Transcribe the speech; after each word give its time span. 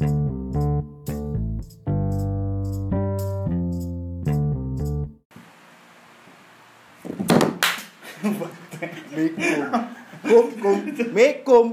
Mikum. 0.00 0.16
Kum 10.24 10.46
kum. 10.56 10.76
Mikum. 11.12 11.66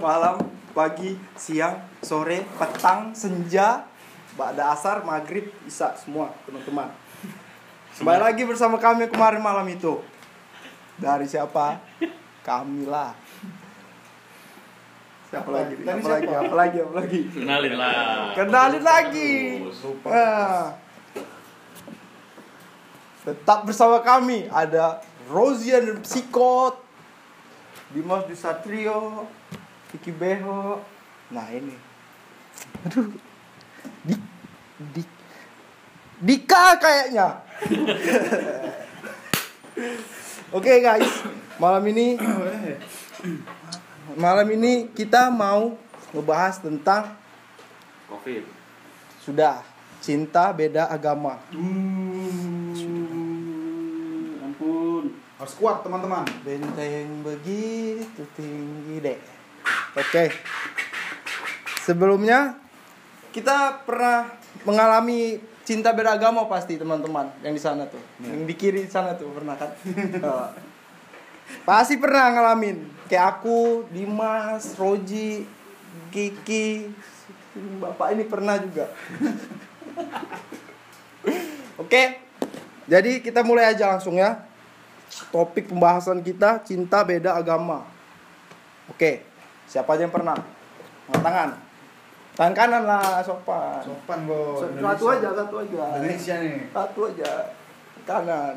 Malam, 0.00 0.40
pagi, 0.72 1.20
siang, 1.36 1.84
sore, 2.00 2.48
petang, 2.56 3.12
senja, 3.12 3.84
Ba'da 4.32 4.72
asar, 4.72 5.04
maghrib, 5.04 5.52
isa 5.68 5.92
semua 6.00 6.32
teman-teman. 6.48 6.88
Kembali 8.00 8.20
lagi 8.32 8.48
bersama 8.48 8.80
kami 8.80 9.12
kemarin 9.12 9.44
malam 9.44 9.68
itu. 9.68 10.00
Dari 10.96 11.28
siapa? 11.28 11.76
Kami 12.40 12.88
lah. 12.88 13.21
Siapa 15.32 15.48
lagi? 15.48 15.80
Dari 15.80 15.96
Apa 15.96 16.08
lagi? 16.12 16.26
siapa? 16.28 16.44
Apa 16.44 16.56
lagi? 16.60 16.76
Apa 16.84 16.94
lagi? 17.00 17.20
Kenalin 17.32 17.74
lah. 17.80 18.36
Kenalin 18.36 18.84
lagi. 18.84 19.32
Terus. 19.64 19.80
Nah. 20.04 20.76
Tetap 23.24 23.64
bersama 23.64 24.04
kami 24.04 24.44
ada 24.52 25.00
Rosian 25.32 25.88
dan 25.88 26.04
Psikot, 26.04 26.76
Dimas 27.96 28.28
Dusatrio, 28.28 29.24
Kiki 29.88 30.12
Beho. 30.12 30.84
Nah 31.32 31.48
ini, 31.48 31.80
aduh, 32.84 33.08
di, 34.04 34.12
di, 34.92 35.02
Dika 36.20 36.76
kayaknya. 36.76 37.40
Oke 40.60 40.72
guys, 40.84 41.24
malam 41.56 41.88
ini 41.88 42.20
malam 44.16 44.48
ini 44.52 44.88
kita 44.92 45.32
mau 45.32 45.76
ngebahas 46.12 46.60
tentang 46.60 47.16
Covid. 48.10 48.44
sudah 49.24 49.64
cinta 50.02 50.52
beda 50.52 50.90
agama. 50.90 51.38
ampun 54.42 55.14
harus 55.38 55.54
kuat 55.56 55.80
teman-teman 55.80 56.26
Benteng 56.44 57.22
begitu 57.24 58.22
tinggi 58.36 59.00
deh. 59.00 59.18
Oke. 59.96 60.34
Sebelumnya 61.82 62.58
kita 63.32 63.82
pernah 63.86 64.28
mengalami 64.66 65.40
cinta 65.62 65.94
beda 65.94 66.18
agama 66.18 66.44
pasti 66.50 66.76
teman-teman 66.76 67.30
yang 67.40 67.54
di 67.54 67.62
sana 67.62 67.86
tuh. 67.86 68.02
Yang 68.20 68.44
di 68.44 68.54
kiri 68.58 68.82
sana 68.90 69.14
tuh 69.14 69.30
pernah 69.32 69.56
kan? 69.56 69.70
Pasti 71.62 71.94
pernah 71.96 72.32
ngalamin. 72.32 72.90
Kayak 73.06 73.38
aku, 73.38 73.84
Dimas, 73.92 74.74
Roji, 74.76 75.44
Kiki, 76.08 76.88
Bapak 77.78 78.16
ini 78.16 78.24
pernah 78.24 78.56
juga. 78.56 78.88
Oke. 81.82 82.18
Jadi 82.88 83.22
kita 83.22 83.46
mulai 83.46 83.72
aja 83.72 83.94
langsung 83.94 84.18
ya 84.18 84.42
topik 85.28 85.68
pembahasan 85.68 86.24
kita 86.24 86.64
cinta 86.64 87.04
beda 87.04 87.36
agama. 87.36 87.84
Oke, 88.88 89.22
siapa 89.68 89.94
aja 89.94 90.08
yang 90.08 90.14
pernah? 90.14 90.36
Angkat 91.08 91.22
tangan. 91.22 91.50
Tangan 92.32 92.54
kanan 92.56 92.82
lah, 92.88 93.20
sopan. 93.20 93.84
sopan 93.84 94.24
So- 94.24 94.72
Satu 94.72 95.04
aja, 95.12 95.28
satu 95.36 95.54
aja. 95.60 95.82
Indonesia 96.00 96.34
nih 96.40 96.56
Satu 96.72 97.00
aja. 97.12 97.30
Kanan. 98.02 98.54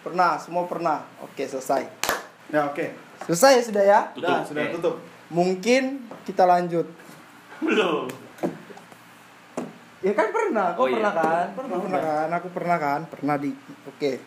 Pernah, 0.00 0.40
semua 0.40 0.64
pernah. 0.64 1.04
Oke, 1.20 1.44
selesai. 1.44 1.97
Ya 2.48 2.60
oke 2.64 2.86
Selesai 3.18 3.66
sudah 3.66 3.82
ya? 3.82 4.00
Tutup. 4.10 4.24
Dah, 4.24 4.40
sudah 4.42 4.62
Oke. 4.62 4.74
tutup 4.74 4.94
Mungkin 5.28 5.82
kita 6.24 6.44
lanjut. 6.44 6.86
Belum. 7.60 8.08
Ya 9.98 10.14
kan 10.14 10.30
pernah, 10.30 10.72
kau 10.72 10.86
Oh, 10.86 10.88
iya. 10.88 10.96
pernah 10.96 11.12
kan? 11.12 11.46
Pernah, 11.52 11.76
pernah 11.76 12.00
kan? 12.00 12.28
Aku 12.32 12.48
pernah 12.48 12.76
kan? 12.78 13.00
Pernah 13.04 13.34
di. 13.36 13.50
Oke. 13.84 14.22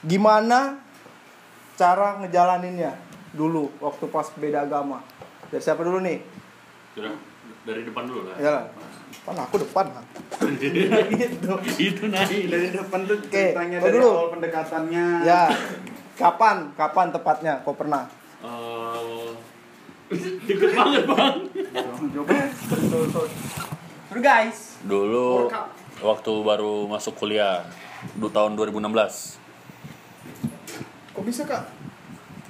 Gimana 0.00 0.78
cara 1.74 2.20
ngejalaninnya 2.20 2.92
dulu 3.32 3.72
waktu 3.80 4.04
pas 4.06 4.28
beda 4.36 4.62
agama? 4.62 5.00
Dari 5.48 5.58
siapa 5.58 5.80
dulu 5.80 5.98
nih? 5.98 6.20
Sudah 6.92 7.16
dari 7.64 7.82
depan 7.82 8.04
dulu 8.04 8.28
lah. 8.28 8.36
Ya 8.36 8.50
lah. 8.52 8.64
Depan 9.10 9.36
aku 9.40 9.56
depan 9.58 9.86
gitu. 10.60 11.52
Itu 11.88 12.04
naik. 12.06 12.46
dari 12.46 12.68
depan 12.70 13.00
tuh 13.02 13.16
Oke, 13.18 13.32
ceritanya 13.32 13.76
kau 13.76 13.86
dari 13.88 13.96
dulu. 13.96 14.08
awal 14.12 14.28
pendekatannya 14.30 15.04
Ya. 15.24 15.42
Kapan? 16.16 16.72
Kapan 16.76 17.06
tepatnya 17.08 17.52
kau 17.64 17.72
pernah? 17.72 18.04
Eh, 18.42 19.28
deket 20.48 20.70
banget 20.76 21.02
bang. 21.08 21.36
coba 22.12 22.36
Terus 24.12 24.22
guys. 24.22 24.58
Dulu 24.84 25.48
waktu 26.04 26.32
baru 26.44 26.84
masuk 26.84 27.16
kuliah 27.16 27.64
du 28.18 28.28
tahun 28.28 28.58
2016. 28.58 29.40
kok 31.12 31.28
bisa 31.28 31.44
kak 31.44 31.68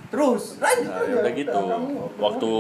Terus 0.08 0.62
lanjut 0.62 0.86
Nah, 0.86 1.02
aja. 1.02 1.10
ya 1.10 1.16
udah 1.18 1.32
gitu. 1.34 1.60
Kamu- 1.66 2.14
Waktu 2.20 2.50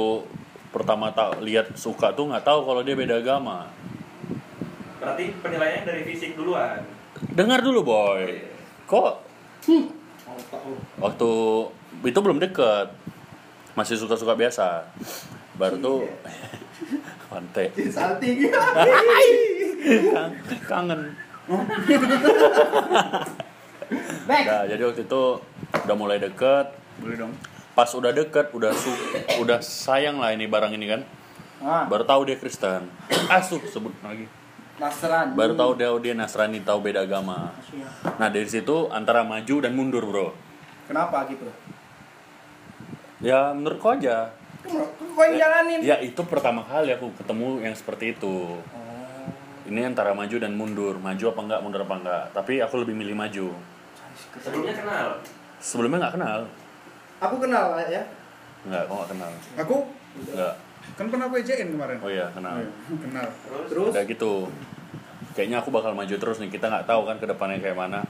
pertama 0.72 1.12
tak 1.12 1.38
lihat 1.44 1.76
suka 1.76 2.10
tuh 2.10 2.26
nggak 2.32 2.42
tahu 2.42 2.64
kalau 2.64 2.82
dia 2.82 2.96
beda 2.96 3.20
agama. 3.20 3.68
Berarti 4.98 5.34
penilaiannya 5.38 5.82
dari 5.84 6.02
fisik 6.02 6.34
duluan. 6.34 6.80
Dengar 7.32 7.62
dulu 7.62 7.86
boy. 7.86 8.22
Kok 8.86 8.96
oh, 8.98 9.02
tak 9.04 9.70
oh. 9.70 10.01
Waktu 11.02 11.30
itu 12.06 12.18
belum 12.22 12.38
deket. 12.38 12.94
Masih 13.74 13.98
suka-suka 13.98 14.38
biasa. 14.38 14.86
Baru 15.58 15.76
tuh 15.82 15.98
pantai 17.32 17.74
salting. 17.90 18.46
Kang- 20.14 20.38
kangen 20.62 21.00
nah 24.30 24.62
jadi 24.64 24.78
waktu 24.86 25.02
itu 25.04 25.22
udah 25.84 25.96
mulai 25.98 26.22
deket. 26.22 26.70
Boleh 27.02 27.16
dong. 27.18 27.32
Pas 27.74 27.90
udah 27.90 28.14
deket 28.14 28.54
udah 28.54 28.70
su 28.70 28.92
udah 29.42 29.58
sayang 29.58 30.22
lah 30.22 30.30
ini 30.30 30.46
barang 30.46 30.70
ini 30.72 30.86
kan. 30.86 31.02
Ah, 31.62 31.84
baru 31.86 32.06
tahu 32.06 32.30
dia 32.30 32.38
Kristen. 32.38 32.86
Asuh 33.36 33.58
sebut 33.66 33.90
lagi. 34.06 34.30
Nasrani. 34.72 35.36
baru 35.36 35.52
tahu 35.54 35.72
dia 35.78 35.92
dia 36.00 36.14
Nasrani 36.16 36.58
tahu 36.64 36.80
beda 36.80 37.04
agama. 37.04 37.52
Nah 38.16 38.28
dari 38.32 38.48
situ 38.48 38.88
antara 38.88 39.22
maju 39.22 39.56
dan 39.62 39.72
mundur 39.76 40.02
bro 40.08 40.32
Kenapa 40.88 41.24
gitu? 41.30 41.46
ya 43.22 43.54
menurutku 43.54 43.86
aja. 43.86 44.34
Kau 44.62 45.22
yang 45.22 45.38
jalanin. 45.38 45.78
ya 45.82 45.98
itu 46.02 46.18
pertama 46.26 46.62
kali 46.66 46.90
aku 46.94 47.10
ketemu 47.18 47.62
yang 47.62 47.74
seperti 47.74 48.14
itu. 48.18 48.58
Ini 49.66 49.94
antara 49.94 50.10
maju 50.10 50.36
dan 50.42 50.52
mundur. 50.58 50.98
Maju 50.98 51.24
apa 51.30 51.40
enggak 51.46 51.60
mundur 51.62 51.82
apa 51.86 51.94
enggak. 52.02 52.24
Tapi 52.34 52.58
aku 52.58 52.82
lebih 52.82 52.94
milih 52.98 53.14
maju. 53.14 53.54
Sebelumnya 54.42 54.74
kenal. 54.74 55.08
sebelumnya 55.62 55.98
nggak 56.02 56.14
kenal. 56.18 56.40
Aku 57.22 57.36
kenal 57.38 57.66
ya. 57.86 58.02
nggak 58.66 58.82
kok 58.86 58.94
nggak 58.94 59.10
kenal. 59.14 59.30
Aku? 59.62 59.76
Nggak 60.34 60.54
kan 60.98 61.06
pernah 61.08 61.26
aku 61.30 61.36
ejain 61.38 61.68
kemarin. 61.70 61.98
Oh 62.02 62.10
iya 62.10 62.26
kenal. 62.34 62.58
Iya, 62.58 62.70
kenal. 63.06 63.26
Terus, 63.30 63.66
Terus? 63.70 63.90
Udah 63.94 64.04
gitu. 64.06 64.32
Kayaknya 65.32 65.56
aku 65.62 65.70
bakal 65.70 65.94
maju 65.94 66.14
terus 66.18 66.42
nih. 66.42 66.50
Kita 66.50 66.66
nggak 66.66 66.86
tahu 66.90 67.06
kan 67.06 67.16
ke 67.22 67.26
depannya 67.30 67.62
kayak 67.62 67.78
mana 67.78 68.02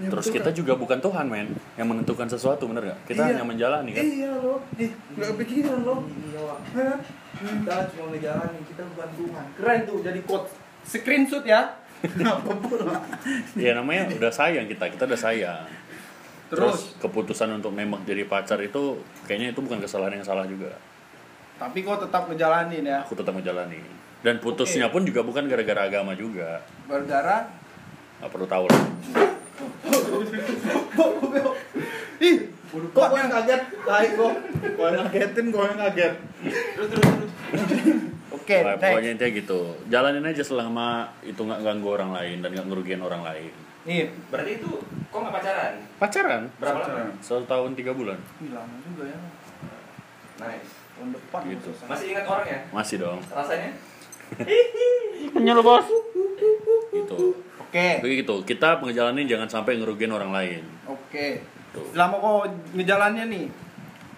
Ya, 0.00 0.08
terus 0.08 0.26
betul, 0.26 0.36
kita 0.36 0.48
Kak. 0.48 0.56
juga 0.56 0.72
bukan 0.74 0.98
Tuhan 0.98 1.26
men 1.26 1.48
yang 1.74 1.84
menentukan 1.86 2.24
sesuatu 2.24 2.64
bener 2.64 2.82
nggak 2.86 3.00
kita 3.04 3.20
Iya. 3.20 3.28
hanya 3.30 3.44
menjalani 3.44 3.90
kan 3.92 4.00
iya 4.02 4.32
loh 4.32 4.58
ih 4.74 4.88
nggak 5.12 5.28
kepikiran 5.30 5.78
loh 5.82 6.00
Iya? 6.02 6.94
Kita 7.40 7.74
cuma 7.90 8.04
ngejalanin, 8.10 8.62
kita 8.64 8.82
bukan 8.86 9.08
Tuhan. 9.14 9.44
Keren 9.54 9.80
tuh 9.82 9.96
jadi 10.00 10.20
quote. 10.22 10.48
Screenshot 10.82 11.40
ya. 11.42 11.76
ya 13.56 13.72
namanya 13.74 14.08
udah 14.10 14.32
sayang 14.32 14.64
kita 14.64 14.88
kita 14.88 15.04
udah 15.04 15.20
sayang 15.20 15.68
Terus? 16.48 16.96
keputusan 16.96 17.52
untuk 17.54 17.70
nembak 17.70 18.02
jadi 18.02 18.24
pacar 18.24 18.56
itu 18.58 18.96
kayaknya 19.24 19.52
itu 19.52 19.60
bukan 19.60 19.78
kesalahan 19.78 20.16
yang 20.16 20.24
salah 20.24 20.44
juga 20.44 20.72
Tapi 21.56 21.84
kau 21.84 21.94
tetap 21.94 22.24
ngejalanin 22.24 22.82
ya. 22.82 23.04
aku 23.04 23.12
tetap 23.12 23.30
menjalani 23.32 23.84
dan 24.20 24.36
putusnya 24.36 24.88
pun 24.88 25.04
juga 25.04 25.20
bukan 25.20 25.44
gara-gara 25.44 25.86
agama 25.86 26.12
juga 26.14 26.64
Berdarah. 26.84 27.52
nggak 28.18 28.30
perlu 28.30 28.46
tahu 28.46 28.64
lah 28.64 28.80
Ih, 32.20 32.36
kok 32.70 33.06
kau 33.08 33.16
yang 33.16 33.32
kaget? 33.32 33.62
Tai 33.82 34.06
kok. 34.12 34.32
kau 34.76 34.86
yang 34.86 35.02
ngagetin 35.02 35.46
kau 35.48 35.64
yang 35.64 35.78
kaget 35.78 36.14
terus, 36.76 36.88
terus, 36.92 37.04
terus. 37.08 37.30
Oke, 38.30 38.56
next. 38.60 38.80
pokoknya 38.82 39.10
intinya 39.14 39.30
gitu 39.36 39.60
jalanin 39.86 40.24
aja 40.24 40.42
selama 40.42 40.88
itu 41.22 41.38
nggak 41.38 41.60
ganggu 41.60 41.88
orang 41.90 42.10
lain 42.12 42.36
dan 42.40 42.50
nggak 42.50 42.66
ngerugiin 42.66 43.00
orang 43.00 43.22
lain 43.22 43.52
Nih, 43.80 44.12
Berarti 44.28 44.60
itu 44.60 44.70
kok 45.08 45.18
nggak 45.18 45.34
pacaran? 45.34 45.74
pacaran 45.96 46.42
Berapa 46.60 46.78
lama? 46.78 46.84
Pacaran. 46.84 47.08
satu 47.20 47.44
tahun 47.46 47.70
tiga 47.72 47.92
bulan 47.96 48.18
lama 48.46 48.74
juga 48.84 49.02
ya. 49.08 49.18
Nice. 50.40 50.72
Tahun 50.94 51.08
depan 51.12 51.40
Gitu. 51.48 51.70
Masih 51.88 52.06
ingat 52.12 52.24
orangnya? 52.26 52.58
masih 52.70 52.96
dong 53.00 53.18
Rasanya? 53.24 53.70
Kenyal 55.32 55.60
bos 55.60 55.86
gitu 56.90 57.18
Oke. 57.70 58.02
Jadi 58.02 58.14
gitu 58.18 58.34
kita 58.42 58.78
ngejalanin 58.78 59.24
jangan 59.24 59.46
sampai 59.48 59.78
ngerugiin 59.78 60.10
orang 60.10 60.30
lain 60.30 60.62
Oke. 60.84 61.38
Tuh. 61.70 61.86
Selama 61.88 62.18
kau 62.18 62.42
ngejalannya 62.74 63.30
nih, 63.30 63.46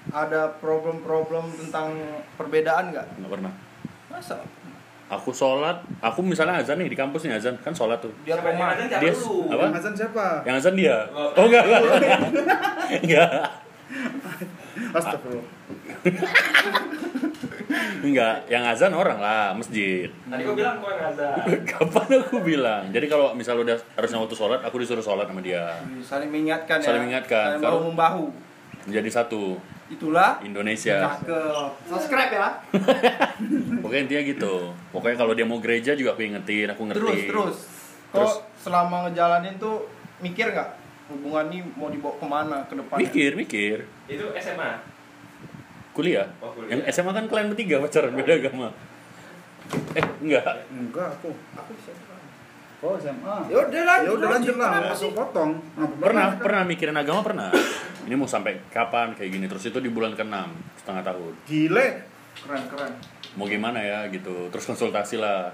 ada 0.08 0.48
problem-problem 0.56 1.52
tentang 1.54 1.92
perbedaan 2.34 2.90
nggak? 2.90 3.06
nggak 3.14 3.30
pernah 3.30 3.52
Masa? 4.08 4.40
aku 5.06 5.28
sholat 5.28 5.76
aku 6.00 6.24
misalnya 6.24 6.56
azan 6.56 6.80
nih 6.80 6.88
di 6.88 6.96
kampus 6.96 7.22
nih 7.22 7.36
azan 7.36 7.52
kan 7.58 7.70
sholat 7.70 8.00
tuh 8.00 8.08
Dia 8.24 8.32
Siapa 8.32 8.48
yang 8.48 8.56
koma. 8.56 8.72
azan 8.72 8.88
siapa 8.88 8.98
Dia- 8.98 9.12
dulu? 9.12 9.36
apa? 9.46 9.60
Yang 9.62 9.76
azan 9.76 9.92
siapa? 9.94 10.24
yang 10.42 10.56
azan 10.56 10.74
dia 10.74 10.96
Oh. 11.12 11.28
oh 11.30 11.44
enggak 11.44 11.62
enggak 11.62 11.82
enggak 12.98 13.30
Astagfirullah. 14.96 15.46
enggak 18.00 18.46
yang 18.46 18.64
azan 18.64 18.90
orang 18.90 19.16
lah 19.16 19.52
masjid 19.52 20.06
Tadi 20.22 20.42
gua 20.42 20.54
bilang 20.54 20.76
kau 20.78 20.88
yang 20.88 21.04
azan. 21.06 21.32
kapan 21.70 22.06
aku 22.20 22.36
bilang 22.40 22.82
jadi 22.88 23.06
kalau 23.06 23.32
misal 23.32 23.58
udah 23.58 23.76
harusnya 23.92 24.18
waktu 24.18 24.34
sholat 24.34 24.60
aku 24.60 24.76
disuruh 24.78 25.00
sholat 25.00 25.24
sama 25.24 25.40
dia 25.40 25.72
Saling 26.00 26.28
mengingatkan 26.28 26.76
ya. 26.76 26.84
Saling 26.84 27.02
mengingatkan. 27.02 27.46
Saling 27.50 27.60
Kalau- 27.60 27.78
bahu 27.78 27.88
membahu. 27.90 28.24
menjadi 28.82 29.10
satu 29.12 29.56
Itulah 29.88 30.40
Indonesia 30.40 31.04
cakep. 31.06 31.68
Subscribe 31.84 32.32
ya. 32.32 32.48
pokoknya 33.82 34.00
intinya 34.02 34.22
gitu 34.24 34.54
pokoknya 34.88 35.16
kalau 35.16 35.32
dia 35.32 35.44
mau 35.44 35.58
gereja 35.58 35.92
juga 35.92 36.12
aku 36.12 36.24
ingetin 36.24 36.68
aku 36.68 36.82
ngerti 36.86 37.00
Terus 37.02 37.22
terus. 37.24 37.56
Terus? 38.08 38.32
Kok 38.32 38.36
selama 38.58 39.06
ngejalanin 39.06 39.56
tuh 39.56 39.84
mikir 40.18 40.48
nggak 40.48 40.68
hubungan 41.08 41.44
ini 41.46 41.60
mau 41.72 41.88
dibawa 41.88 42.14
ke 42.14 42.26
mana 42.26 42.56
ke 42.64 42.72
depannya? 42.72 43.00
mikir 43.02 43.30
mikir 43.34 43.76
Itu 44.06 44.32
SMA. 44.34 44.80
Kuliah. 45.92 46.26
Oh, 46.40 46.52
kuliah. 46.52 46.76
yang 46.76 46.80
SMA 46.88 47.12
kan 47.12 47.24
kalian 47.28 47.48
bertiga 47.52 47.76
pacaran 47.78 48.12
beda 48.12 48.32
agama 48.36 48.68
eh 49.96 50.04
enggak 50.20 50.44
Enggak, 50.68 51.08
aku. 51.16 51.30
Aku 51.56 51.72
SMA. 51.80 52.16
Oh, 52.82 52.98
SMA. 52.98 53.36
Ya 53.46 53.56
udah 53.62 53.82
lanjut. 53.86 54.04
Ya 54.04 54.12
udah 54.18 54.28
lanjut 54.36 54.56
lah, 54.58 54.70
usah 54.90 55.10
potong. 55.14 55.50
Nggak 55.78 55.90
pernah 56.02 56.24
apa-apa. 56.28 56.42
pernah 56.44 56.62
mikirin 56.66 56.96
agama 56.98 57.20
pernah 57.22 57.48
ini 58.02 58.14
mau 58.18 58.26
sampai 58.26 58.58
kapan 58.68 59.14
kayak 59.14 59.30
gini 59.30 59.46
terus 59.46 59.62
itu 59.62 59.78
di 59.78 59.86
bulan 59.88 60.18
ke-6 60.18 60.34
setengah 60.82 61.02
tahun 61.06 61.32
Gile. 61.46 61.86
Keren 62.32 62.64
keren. 62.66 62.92
mau 63.32 63.46
gimana 63.46 63.78
ya 63.80 64.08
gitu 64.10 64.48
terus 64.50 64.64
konsultasi 64.66 65.16
lah 65.16 65.52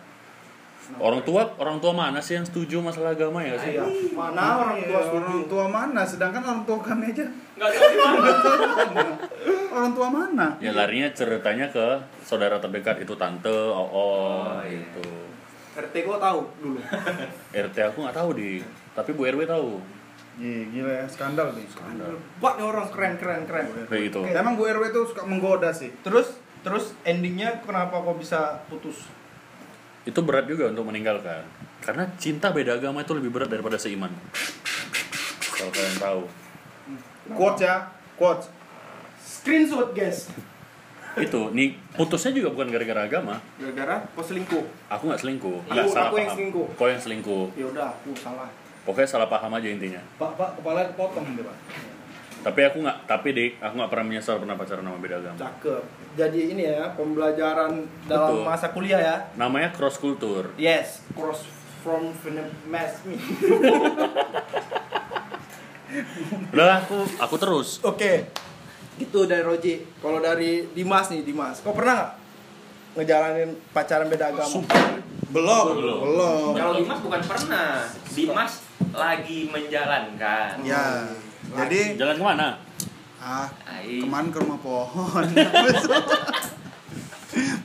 orang 0.96 1.20
tua 1.23 1.46
orang 1.61 1.79
tua 1.79 1.93
mana 1.93 2.19
sih 2.19 2.35
yang 2.35 2.46
setuju 2.46 2.81
masalah 2.81 3.12
agama 3.12 3.38
ya 3.44 3.55
sih 3.61 3.76
Iya. 3.76 3.85
Mana 4.17 4.64
orang 4.64 4.81
tua 4.82 4.99
Iya, 4.99 5.12
orang 5.14 5.44
tua 5.46 5.64
mana? 5.69 6.02
Sedangkan 6.02 6.43
orang 6.43 6.62
tua 6.64 6.79
kami 6.81 7.12
aja. 7.12 7.26
Enggak 7.59 7.71
tahu 7.73 7.85
di 7.85 7.99
mana. 7.99 8.31
Orang 9.69 9.91
tua 9.93 10.09
mana? 10.09 10.47
ya 10.59 10.71
larinya 10.71 11.11
ceritanya 11.11 11.67
ke 11.67 11.87
saudara 12.21 12.57
terdekat 12.57 12.99
itu 12.99 13.15
tante 13.15 13.51
oo 13.51 13.83
Oh, 13.91 14.63
iya. 14.63 14.79
gitu 14.79 15.07
RT 15.77 15.95
gua 16.03 16.19
tahu 16.19 16.41
dulu. 16.59 16.79
RT 17.67 17.77
aku 17.85 17.99
nggak 18.01 18.17
tahu 18.17 18.31
di 18.33 18.63
tapi 18.93 19.11
Bu 19.13 19.23
RW 19.25 19.43
tahu 19.45 19.79
Iya, 20.39 20.71
gila 20.71 20.93
ya, 20.95 21.05
skandal 21.05 21.51
nih. 21.51 21.67
Buat 22.39 22.55
nih 22.55 22.65
orang 22.65 22.87
keren 22.89 23.19
keren 23.19 23.43
keren. 23.43 23.67
kayak 23.87 24.03
gitu 24.07 24.23
Oke. 24.23 24.31
Emang 24.33 24.55
Bu 24.55 24.65
RW 24.65 24.85
tuh 24.89 25.05
suka 25.05 25.23
menggoda 25.23 25.71
sih. 25.71 25.91
Terus 26.01 26.39
terus 26.61 26.95
endingnya 27.03 27.59
kenapa 27.61 27.99
kok 27.99 28.17
bisa 28.17 28.63
putus? 28.67 29.11
itu 30.05 30.19
berat 30.19 30.49
juga 30.49 30.73
untuk 30.73 30.89
meninggalkan 30.89 31.45
karena 31.79 32.09
cinta 32.17 32.49
beda 32.49 32.75
agama 32.75 33.05
itu 33.05 33.13
lebih 33.13 33.29
berat 33.29 33.47
daripada 33.47 33.77
seiman 33.77 34.09
kalau 35.51 35.69
kalian 35.69 35.99
tahu 35.99 36.21
Quotes 37.31 37.61
ya, 37.61 37.77
quotes. 38.15 38.49
Screenshot 39.19 39.93
guys. 39.93 40.31
itu 41.19 41.51
nih 41.51 41.75
putusnya 41.93 42.31
juga 42.31 42.55
bukan 42.55 42.71
gara-gara 42.71 43.03
agama 43.03 43.43
Gara-gara 43.59 44.07
kok 44.07 44.23
selingkuh. 44.23 44.63
aku 44.87 45.03
nggak 45.05 45.19
selingkuh 45.19 45.59
Aku- 45.61 45.75
nggak 45.75 45.87
salah 45.89 46.07
aku 46.07 46.15
yang 46.15 46.23
paham 46.25 46.37
selingkuh. 46.39 46.67
kau 46.73 46.87
yang 46.87 47.01
selingkuh 47.01 47.45
Ya 47.53 47.67
udah 47.67 47.87
aku 47.91 48.11
salah. 48.15 48.47
pokoknya 48.85 49.09
salah 49.09 49.27
paham 49.27 49.51
aja 49.53 49.67
intinya 49.67 49.99
Pak, 50.15 50.31
Pak, 50.33 50.51
kepala 50.57 50.87
potong 50.95 51.27
nih, 51.29 51.43
Pak. 51.43 51.57
tapi 52.41 52.61
aku 52.63 52.77
nggak 52.81 52.99
tapi 53.05 53.29
dik 53.33 53.53
aku 53.59 53.75
nggak 53.75 53.91
pernah 53.91 54.07
menyesal 54.07 54.39
pernah 54.39 54.55
pacaran 54.55 54.85
sama 54.85 54.95
beda 54.97 55.17
agama 55.19 55.39
Cakep. 55.41 55.83
Jadi 56.15 56.41
ini 56.49 56.63
ya 56.65 56.87
pembelajaran 56.95 57.73
dalam 58.07 58.31
Betul. 58.33 58.47
masa 58.47 58.67
kuliah 58.71 59.01
ya. 59.01 59.17
namanya 59.35 59.75
cross 59.75 59.99
kultur 59.99 60.55
Yes, 60.55 61.03
cross 61.11 61.43
from 61.83 62.15
Vietnamese 62.17 63.03
me. 63.03 63.19
udah 66.59 66.83
aku 66.83 66.99
aku 67.23 67.37
terus 67.39 67.79
Oke. 67.87 68.27
Gitu 68.99 69.31
dari 69.31 69.47
Roji. 69.47 69.87
Kalau 70.03 70.19
dari 70.19 70.67
Dimas 70.75 71.07
nih, 71.07 71.23
Dimas. 71.23 71.63
Kau 71.63 71.71
pernah 71.71 71.95
nggak 71.95 72.11
ngejalanin 72.99 73.55
pacaran 73.71 74.11
beda 74.11 74.35
agama? 74.35 74.59
Belum, 75.31 75.65
Belum. 75.79 75.99
belum. 76.03 76.51
Kalau 76.59 76.73
Dimas 76.75 76.99
bukan 76.99 77.23
pernah. 77.23 77.87
Dimas 78.11 78.53
lagi 78.91 79.47
menjalankan. 79.55 80.59
Ya. 80.67 81.07
Jadi 81.55 81.95
jalan 81.95 82.19
ke 82.19 82.27
mana 82.27 82.59
ah 83.19 83.51
Ai. 83.67 83.99
kemarin 84.03 84.31
ke 84.31 84.39
rumah 84.39 84.59
pohon. 84.63 85.27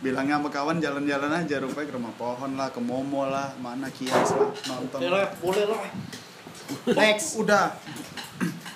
Bilangnya 0.03 0.37
sama 0.37 0.49
kawan 0.51 0.77
jalan-jalan 0.83 1.31
aja 1.31 1.55
rupanya 1.63 1.87
ke 1.87 1.93
rumah 1.95 2.13
pohon 2.19 2.51
lah, 2.59 2.69
ke 2.69 2.81
Momo 2.83 3.25
lah, 3.25 3.55
mana 3.57 3.87
kias 3.89 4.35
lah, 4.35 4.51
nonton. 4.69 4.99
Boleh 4.99 5.09
lah, 5.23 5.29
boleh 5.39 5.63
lah. 5.65 5.81
Next. 6.93 7.39
Udah. 7.39 7.73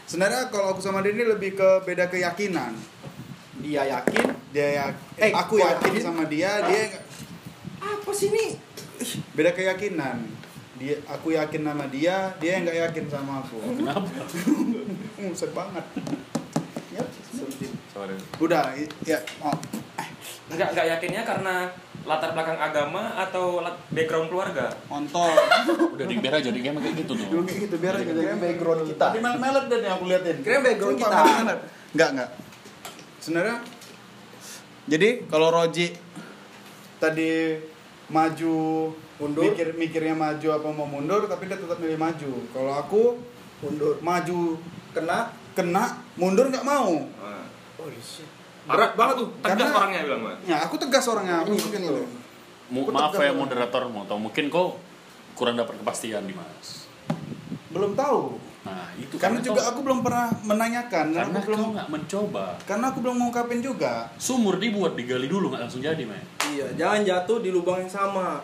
Sebenarnya 0.07 0.47
kalau 0.47 0.71
aku 0.71 0.79
sama 0.79 1.03
dia 1.03 1.11
ini 1.11 1.27
lebih 1.27 1.51
ke 1.53 1.83
beda 1.83 2.07
keyakinan. 2.07 2.71
Dia 3.59 3.83
yakin. 3.85 4.25
Dia 4.49 4.67
ya, 4.71 4.85
Eh, 5.19 5.35
aku 5.35 5.59
yakin 5.59 5.91
yakin? 5.91 6.01
sama 6.01 6.23
dia, 6.25 6.63
dia 6.63 7.03
Apa 7.77 8.09
sih 8.09 8.31
ini? 8.31 8.55
beda 9.35 9.51
keyakinan. 9.51 10.23
Dia, 10.77 10.95
aku 11.05 11.33
yakin 11.33 11.61
sama 11.61 11.85
dia, 11.89 12.31
dia 12.37 12.51
yang 12.55 12.63
nggak 12.63 12.79
yakin 12.87 13.05
sama 13.09 13.43
aku. 13.43 13.59
kenapa 13.59 14.07
Buset 15.19 15.51
banget. 15.51 15.85
Ya, 16.89 17.03
sorry 17.91 18.15
udah, 18.39 18.73
ya, 19.03 19.19
oh, 19.43 19.53
Enggak 20.47 20.71
enggak 20.71 20.87
yakinnya 20.87 21.21
karena 21.21 21.67
latar 22.07 22.31
belakang 22.31 22.55
agama 22.55 23.11
atau 23.19 23.59
background 23.91 24.31
keluarga. 24.31 24.71
ontol. 24.87 25.27
udah 25.93 26.05
di 26.07 26.15
biar 26.23 26.39
aja 26.39 26.49
di 26.55 26.63
game 26.63 26.79
kayak 26.79 27.03
gitu 27.03 27.13
Dulu 27.19 27.27
tuh 27.27 27.41
kayak 27.43 27.59
gitu 27.67 27.75
biar 27.83 27.93
aja. 27.99 28.11
Kira 28.15 28.35
background 28.39 28.81
kita. 28.87 29.05
Tadi 29.11 29.19
melet-melet 29.19 29.65
deh 29.67 29.79
yang 29.83 29.95
aku 29.99 30.05
liatin. 30.07 30.37
Kira 30.39 30.57
background 30.63 30.97
kita. 30.97 31.17
Enggak, 31.91 32.09
enggak. 32.15 32.29
Sebenarnya 33.19 33.55
jadi 34.87 35.09
kalau 35.27 35.51
Roji 35.51 35.91
tadi 36.97 37.59
maju 38.07 38.55
Mundur. 39.19 39.43
mikir 39.51 39.75
mikirnya 39.75 40.15
maju 40.15 40.47
apa 40.55 40.67
mau 40.71 40.87
mundur 40.87 41.27
tapi 41.27 41.51
dia 41.51 41.59
tetap 41.59 41.75
milih 41.83 41.99
maju. 41.99 42.31
Kalau 42.55 42.71
aku 42.71 43.03
Mundur. 43.59 43.99
maju 43.99 44.55
Kena. 44.95 45.35
kena 45.57 46.05
mundur 46.15 46.47
nggak 46.53 46.63
mau. 46.63 47.03
Oh 47.81 47.89
shit. 47.99 48.36
Berat 48.67 48.91
banget 48.93 49.15
tuh. 49.17 49.27
Tegas 49.39 49.55
Karena- 49.57 49.77
orangnya 49.77 49.99
bilang 50.03 50.21
gue. 50.21 50.35
Ya 50.45 50.57
aku 50.59 50.75
tegas 50.75 51.05
orangnya. 51.05 51.35
Aku 51.41 51.51
mungkin 51.51 51.71
gitu. 51.73 51.93
itu. 51.95 52.03
Mu- 52.67 52.83
Aku 52.83 52.91
maaf 52.91 53.15
ya 53.15 53.31
moderator 53.31 53.87
mau 53.87 54.03
tau 54.03 54.19
mungkin 54.19 54.47
kau 54.47 54.75
kurang 55.31 55.55
dapat 55.55 55.77
kepastian 55.77 56.19
Dimas 56.21 56.83
Belum 57.69 57.93
tahu. 57.93 58.35
nah 58.59 58.91
itu 58.93 59.15
Karena 59.15 59.39
juga 59.39 59.63
kau- 59.63 59.71
aku 59.71 59.79
belum 59.81 59.99
pernah 60.01 60.27
menanyakan. 60.41 61.05
Karena 61.09 61.23
karena 61.23 61.37
aku 61.37 61.47
belum 61.47 61.63
nggak 61.71 61.87
mencoba 61.87 62.45
karena 62.61 62.85
aku 62.85 62.99
belum 62.99 63.15
ngungkapin 63.17 63.59
juga. 63.61 64.11
sumur 64.17 64.59
dibuat 64.59 64.93
digali 64.93 65.25
dulu 65.25 65.47
nggak 65.47 65.63
langsung 65.63 65.79
jadi 65.79 66.03
men 66.03 66.19
Iya, 66.45 66.75
jangan 66.75 66.99
jatuh 67.01 67.39
di 67.39 67.49
lubang 67.49 67.79
yang 67.79 67.87
sama. 67.89 68.43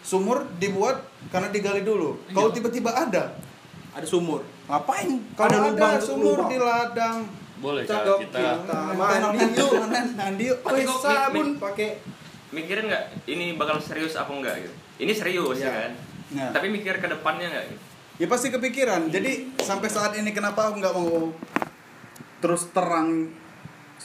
Sumur 0.00 0.46
dibuat 0.56 1.02
karena 1.28 1.48
digali 1.48 1.82
dulu. 1.82 2.22
Iya. 2.24 2.34
Kalau 2.36 2.50
tiba-tiba 2.50 2.90
ada, 2.92 3.34
Ada 3.92 4.06
sumur. 4.06 4.46
Ngapain? 4.64 5.10
kalau 5.34 5.50
ada, 5.52 5.66
lubang 5.68 5.94
sumur 5.98 6.36
lubang? 6.36 6.48
di 6.48 6.56
ladang, 6.56 7.16
boleh 7.62 7.86
Cakep, 7.86 8.02
kak 8.04 8.18
kita 8.20 8.38
kita 8.58 8.78
mandi 8.98 9.54
yuk. 9.54 9.72
mandi 10.12 10.44
yuk. 10.50 10.58
Pakai 10.60 10.84
sabun, 10.84 11.48
pakai 11.56 11.88
Mikirin 12.52 12.84
nggak 12.84 13.04
ini 13.24 13.54
bakal 13.54 13.80
serius 13.80 14.12
apa 14.12 14.28
enggak 14.28 14.60
gitu. 14.60 14.74
Ini 14.98 15.12
serius 15.14 15.56
Iya. 15.56 15.64
ya 15.64 15.72
kan. 15.72 15.92
Nah, 16.32 16.50
Tapi 16.52 16.66
mikir 16.68 16.98
ke 16.98 17.06
depannya 17.06 17.48
nggak 17.48 17.64
gitu. 17.66 17.82
ya 18.18 18.26
pasti 18.28 18.48
kepikiran. 18.50 19.08
Jadi 19.08 19.56
sampai 19.56 19.88
saat 19.88 20.12
ini 20.14 20.30
kenapa 20.30 20.68
aku 20.68 20.76
nggak 20.76 20.92
mau 20.92 21.32
terus 22.38 22.68
terang? 22.68 23.32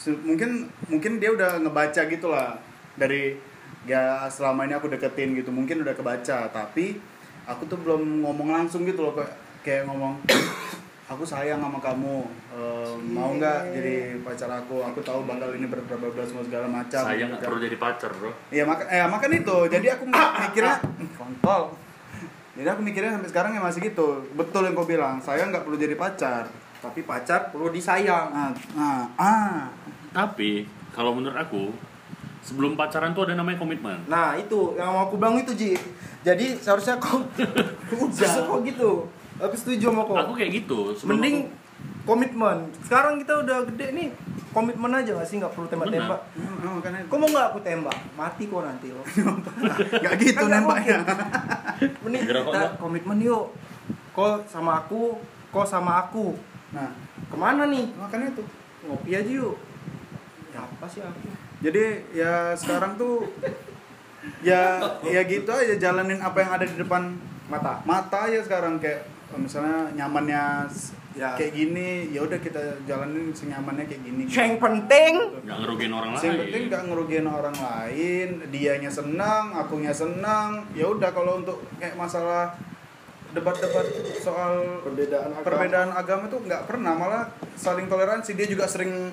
Mungkin 0.07 0.71
mungkin 0.87 1.17
dia 1.17 1.33
udah 1.33 1.59
ngebaca 1.59 2.01
gitu 2.05 2.29
lah 2.29 2.55
dari 2.93 3.35
ya 3.83 4.29
selama 4.29 4.63
ini 4.63 4.73
aku 4.73 4.87
deketin 4.87 5.35
gitu. 5.35 5.49
Mungkin 5.49 5.83
udah 5.83 5.91
kebaca, 5.91 6.47
tapi 6.47 6.95
aku 7.43 7.65
tuh 7.65 7.75
belum 7.75 8.23
ngomong 8.23 8.47
langsung 8.53 8.83
gitu 8.83 9.01
loh 9.01 9.11
kayak 9.11 9.33
kayak 9.59 9.83
ngomong 9.83 10.23
aku 11.07 11.23
sayang 11.23 11.63
sama 11.63 11.79
kamu 11.79 12.27
Eh, 12.57 12.93
mau 13.13 13.37
nggak 13.37 13.69
jadi 13.69 14.17
pacar 14.25 14.49
aku 14.49 14.81
aku 14.81 14.97
tahu 15.05 15.29
bakal 15.29 15.53
ini 15.53 15.69
berapa 15.69 15.93
berapa 15.93 16.25
semua 16.25 16.41
segala 16.41 16.65
macam 16.65 17.05
sayang 17.05 17.29
nggak 17.29 17.45
perlu 17.45 17.61
jadi 17.61 17.77
pacar 17.77 18.09
bro 18.17 18.33
Iya 18.49 18.63
maka 18.65 18.83
eh 18.89 19.05
makan 19.05 19.31
itu. 19.37 19.57
Jadi 19.69 19.87
aku 19.93 20.03
mikirnya 20.49 20.81
kontol. 21.13 21.77
Jadi 22.57 22.67
aku 22.73 22.81
mikirnya 22.81 23.13
sampai 23.13 23.29
sekarang 23.29 23.51
ya 23.53 23.61
masih 23.61 23.85
gitu. 23.85 24.25
Betul 24.33 24.65
yang 24.65 24.73
kau 24.73 24.89
bilang. 24.89 25.21
Saya 25.21 25.45
nggak 25.45 25.63
perlu 25.69 25.77
jadi 25.77 25.93
pacar. 25.93 26.49
tapi 26.77 27.01
pacar 27.01 27.49
perlu 27.49 27.73
disayang. 27.73 28.29
Ah, 28.29 28.53
ah, 28.77 29.03
ah. 29.17 29.65
tapi 30.13 30.65
kalau 30.93 31.13
menurut 31.13 31.33
aku 31.33 31.73
sebelum 32.45 32.77
pacaran 32.77 33.17
tuh 33.17 33.25
ada 33.27 33.33
namanya 33.33 33.57
komitmen 33.57 33.97
Nah, 34.05 34.37
itu 34.37 34.77
yang 34.77 34.93
mau 34.93 35.09
aku 35.09 35.17
bilang 35.17 35.41
itu, 35.41 35.57
Ji. 35.57 35.73
Jadi 36.21 36.53
seharusnya 36.57 37.01
kau 37.01 37.21
seharusnya 38.13 38.45
kau 38.45 38.61
gitu. 38.61 39.09
Aku 39.37 39.53
setuju 39.53 39.93
sama 39.93 40.01
kau. 40.03 40.17
aku 40.17 40.33
kayak 40.33 40.51
gitu 40.55 40.97
Mending 41.05 41.53
komitmen. 42.03 42.71
Sekarang 42.81 43.19
kita 43.21 43.43
udah 43.43 43.67
gede 43.67 43.87
nih, 43.93 44.07
komitmen 44.49 44.89
aja 44.89 45.11
gak 45.13 45.27
sih 45.27 45.37
nggak 45.37 45.53
perlu 45.53 45.67
tembak-tembak. 45.67 46.21
Oh, 46.63 46.79
Kok 46.81 47.17
mau 47.19 47.27
nggak 47.27 47.47
aku 47.53 47.59
tembak? 47.61 47.97
Mati 48.15 48.43
kok 48.47 48.63
nanti 48.63 48.87
lo. 48.89 49.03
nggak 50.01 50.13
gitu 50.17 50.39
Kan 50.39 50.49
nembaknya. 50.49 50.97
Mending 52.03 52.21
kok 52.25 52.43
kita 52.47 52.61
komitmen 52.79 53.19
yuk. 53.21 53.53
Kok 54.15 54.49
sama 54.49 54.81
aku, 54.81 55.21
kok 55.51 55.67
sama 55.67 56.01
aku. 56.01 56.33
Nah, 56.73 56.89
Ke 57.27 57.35
mana 57.35 57.67
nih? 57.67 57.91
makanya 57.93 58.33
tuh. 58.33 58.47
Ngopi 58.87 59.11
aja 59.13 59.27
yuk. 59.29 59.55
Ya 60.49 60.63
apa 60.63 60.85
sih 60.87 61.03
aku? 61.03 61.27
Jadi 61.59 61.83
ya 62.15 62.55
sekarang 62.55 62.95
tuh 62.95 63.27
ya 64.41 64.79
ya 65.03 65.21
gitu 65.23 65.49
aja 65.49 65.75
jalanin 65.75 66.17
apa 66.19 66.37
yang 66.39 66.51
ada 66.51 66.65
di 66.65 66.75
depan 66.75 67.13
Mata. 67.47 67.79
mata 67.83 68.27
aja 68.27 68.43
sekarang 68.43 68.75
kayak 68.75 69.07
misalnya 69.33 69.91
nyamannya 69.93 70.71
Ya. 71.11 71.33
kayak 71.33 71.49
gini 71.51 72.13
ya 72.13 72.21
udah 72.21 72.37
kita 72.37 72.61
jalanin 72.85 73.33
senyamannya 73.33 73.89
kayak 73.89 74.05
gini 74.05 74.21
Yang 74.23 74.61
penting 74.61 75.13
nggak 75.41 75.57
ngerugiin 75.57 75.89
orang 75.89 76.13
yang 76.13 76.21
lain 76.21 76.37
penting 76.39 76.63
nggak 76.69 76.83
ngerugiin 76.85 77.25
orang 77.27 77.57
lain 77.57 78.29
dianya 78.47 78.85
senang 78.87 79.49
akunya 79.51 79.89
senang 79.89 80.61
ya 80.71 80.85
udah 80.85 81.09
kalau 81.09 81.41
untuk 81.41 81.57
kayak 81.75 81.97
masalah 81.97 82.53
debat-debat 83.27 83.85
soal 84.15 84.77
perbedaan 84.79 85.33
agama. 85.33 85.41
perbedaan 85.43 85.89
agama 85.91 86.23
tuh 86.27 86.39
nggak 86.39 86.63
pernah 86.63 86.93
malah 86.93 87.23
saling 87.55 87.85
toleransi 87.85 88.31
dia 88.33 88.45
juga 88.45 88.63
sering 88.63 89.09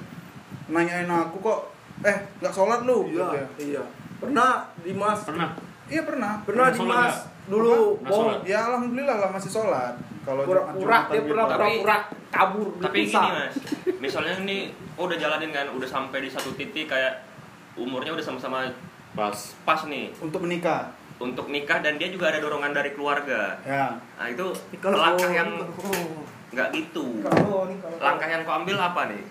nanyain 0.66 1.08
aku 1.08 1.40
kok 1.40 1.60
eh 2.00 2.16
nggak 2.36 2.52
sholat 2.52 2.84
lu 2.84 3.08
Iya, 3.08 3.16
gitu 3.16 3.24
ya. 3.32 3.46
iya. 3.58 3.82
Pernah 4.14 4.68
Dimas. 4.78 5.24
pernah 5.24 5.56
iya 5.86 6.04
pernah 6.04 6.32
Pernah 6.42 6.68
Pernah 6.68 6.76
Dimas? 6.76 7.16
Dulu 7.44 8.00
bohong. 8.00 8.40
ya 8.42 8.66
alhamdulillah 8.66 9.16
lah 9.18 9.30
masih 9.30 9.50
sholat. 9.50 9.92
Kalau 10.22 10.40
Pura-pura 10.42 10.72
Jumat-Jumatan 11.04 11.12
dia 11.12 11.22
pernah 11.22 11.44
Tapi- 11.44 11.60
pura-pura 11.76 11.96
kabur 12.30 12.68
Tapi 12.80 12.98
gini 13.04 13.28
mas, 13.30 13.54
misalnya 14.00 14.34
nih 14.40 14.60
oh, 14.94 15.04
udah 15.04 15.14
jalanin 15.14 15.50
kan, 15.50 15.66
udah 15.68 15.84
sampai 15.84 16.18
di 16.18 16.30
satu 16.30 16.50
titik 16.54 16.86
kayak 16.86 17.20
umurnya 17.74 18.10
udah 18.10 18.24
sama-sama 18.24 18.64
pas. 19.12 19.36
pas 19.62 19.80
nih. 19.84 20.08
Untuk 20.18 20.40
menikah. 20.40 20.88
Untuk 21.14 21.46
nikah 21.46 21.78
dan 21.78 21.94
dia 21.94 22.08
juga 22.08 22.28
ada 22.28 22.40
dorongan 22.40 22.72
dari 22.72 22.90
keluarga. 22.90 23.60
ya. 23.60 23.92
Nah 24.14 24.26
itu 24.26 24.48
Ini 24.70 24.78
kalau 24.78 24.98
langkah 24.98 25.30
yang 25.30 25.50
kalau 25.70 26.00
nggak 26.50 26.68
gitu. 26.72 27.04
kalau 27.20 27.66
nih 27.66 27.76
kalau 27.78 27.96
Langkah 28.00 28.26
yang 28.26 28.40
kau 28.42 28.54
ambil 28.56 28.76
apa 28.76 29.02
nih? 29.06 29.22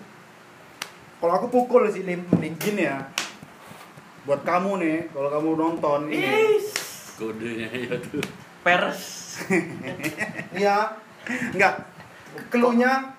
kalau 1.18 1.32
aku 1.34 1.46
pukul 1.48 1.88
sih 1.88 2.02
lim. 2.02 2.22
Mending 2.30 2.54
gini 2.56 2.84
ya. 2.84 3.02
Buat 4.22 4.40
kamu 4.42 4.78
nih 4.78 4.96
kalau 5.10 5.28
kamu 5.28 5.48
nonton 5.54 6.00
ini 6.08 6.56
kodenya 7.14 7.68
ya 7.88 7.96
tuh. 8.00 8.24
Pers. 8.62 9.00
Iya. 10.54 10.94
enggak. 11.52 11.74
Keluhnya 12.50 13.14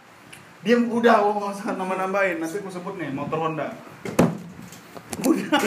diam 0.63 0.87
udah 0.87 1.19
oh, 1.21 1.51
usah 1.51 1.75
nama 1.75 1.99
nambahin 1.99 2.39
nanti 2.39 2.57
aku 2.57 2.71
sebut 2.71 2.95
nih 2.95 3.11
motor 3.11 3.37
Honda. 3.37 3.69
Udah 5.21 5.47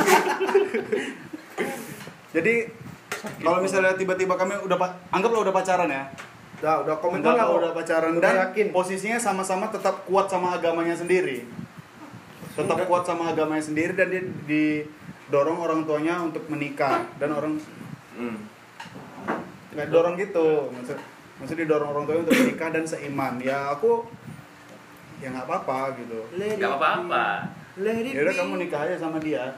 jadi 2.37 2.54
kalau 3.42 3.58
misalnya 3.61 3.97
tiba-tiba 3.97 4.35
kami 4.37 4.54
udah 4.62 4.76
pa- 4.78 4.97
anggaplah 5.11 5.42
udah 5.49 5.54
pacaran 5.54 5.88
ya? 5.90 6.04
Udah, 6.58 6.75
udah 6.87 6.94
komitmen 6.99 7.25
Anggaplah 7.25 7.47
lah 7.47 7.58
udah 7.61 7.73
pacaran 7.73 8.12
Udah 8.18 8.23
dan 8.23 8.35
yakin. 8.50 8.66
posisinya 8.75 9.18
sama-sama 9.18 9.70
tetap 9.70 10.02
kuat 10.04 10.26
sama 10.26 10.58
agamanya 10.58 10.94
sendiri. 10.94 11.47
Tetap 12.54 12.78
kuat 12.90 13.06
sama 13.06 13.30
agamanya 13.30 13.62
sendiri 13.62 13.94
dan 13.94 14.11
dia 14.11 14.23
didorong 14.44 15.58
orang 15.58 15.80
tuanya 15.87 16.18
untuk 16.18 16.42
menikah. 16.50 17.06
Dan 17.23 17.30
orang 17.30 17.54
Hmm. 18.19 18.39
nggak 19.71 19.89
dorong 19.89 20.15
gitu. 20.17 20.69
Maksud 20.71 20.99
maksud 21.39 21.57
didorong 21.57 21.89
orang 21.89 22.05
tuanya 22.05 22.21
untuk 22.25 22.35
menikah 22.37 22.69
dan 22.69 22.85
seiman. 22.85 23.39
Ya 23.39 23.71
aku 23.71 24.03
ya 25.19 25.31
nggak 25.31 25.47
apa-apa 25.47 25.95
gitu. 25.97 26.21
Nggak 26.35 26.73
apa-apa. 26.75 27.27
Ya 27.79 28.21
udah 28.21 28.35
kamu 28.35 28.53
nikah 28.59 28.81
aja 28.85 28.97
sama 28.99 29.19
dia. 29.19 29.55